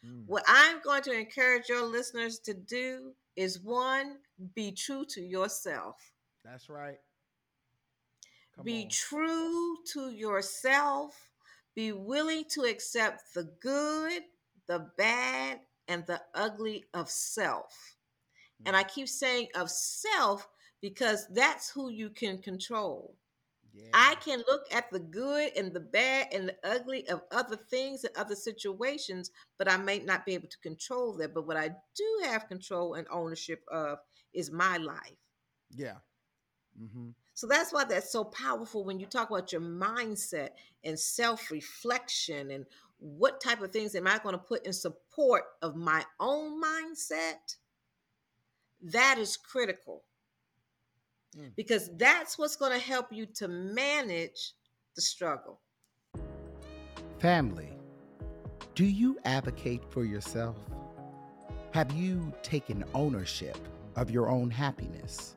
[0.04, 0.26] Mm.
[0.26, 4.18] What I'm going to encourage your listeners to do is one,
[4.54, 6.12] be true to yourself.
[6.44, 6.98] That's right.
[8.54, 8.88] Come be on.
[8.90, 11.30] true to yourself.
[11.74, 14.22] Be willing to accept the good,
[14.66, 17.96] the bad, and the ugly of self.
[18.66, 18.80] And Mm.
[18.80, 20.48] I keep saying of self
[20.80, 23.16] because that's who you can control.
[23.72, 23.90] Yeah.
[23.94, 28.04] I can look at the good and the bad and the ugly of other things
[28.04, 31.34] and other situations, but I may not be able to control that.
[31.34, 33.98] But what I do have control and ownership of
[34.32, 35.16] is my life.
[35.74, 35.96] Yeah.
[36.80, 37.10] Mm-hmm.
[37.34, 40.50] So that's why that's so powerful when you talk about your mindset
[40.84, 42.66] and self reflection and
[42.98, 47.56] what type of things am I going to put in support of my own mindset.
[48.82, 50.04] That is critical
[51.36, 51.54] Mm.
[51.54, 54.54] because that's what's going to help you to manage
[54.96, 55.60] the struggle.
[57.20, 57.68] Family,
[58.74, 60.56] do you advocate for yourself?
[61.72, 63.56] Have you taken ownership
[63.96, 65.36] of your own happiness?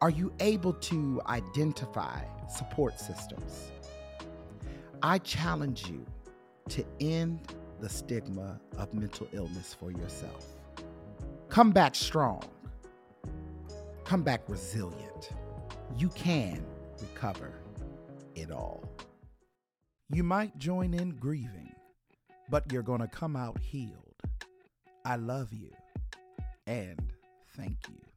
[0.00, 3.70] Are you able to identify support systems?
[5.02, 6.04] I challenge you
[6.70, 7.40] to end
[7.80, 10.46] the stigma of mental illness for yourself.
[11.48, 12.42] Come back strong.
[14.04, 15.30] Come back resilient.
[15.96, 16.64] You can
[17.00, 17.52] recover
[18.34, 18.84] it all.
[20.10, 21.72] You might join in grieving,
[22.50, 24.22] but you're going to come out healed.
[25.04, 25.70] I love you
[26.66, 27.07] and
[27.58, 28.07] thank you.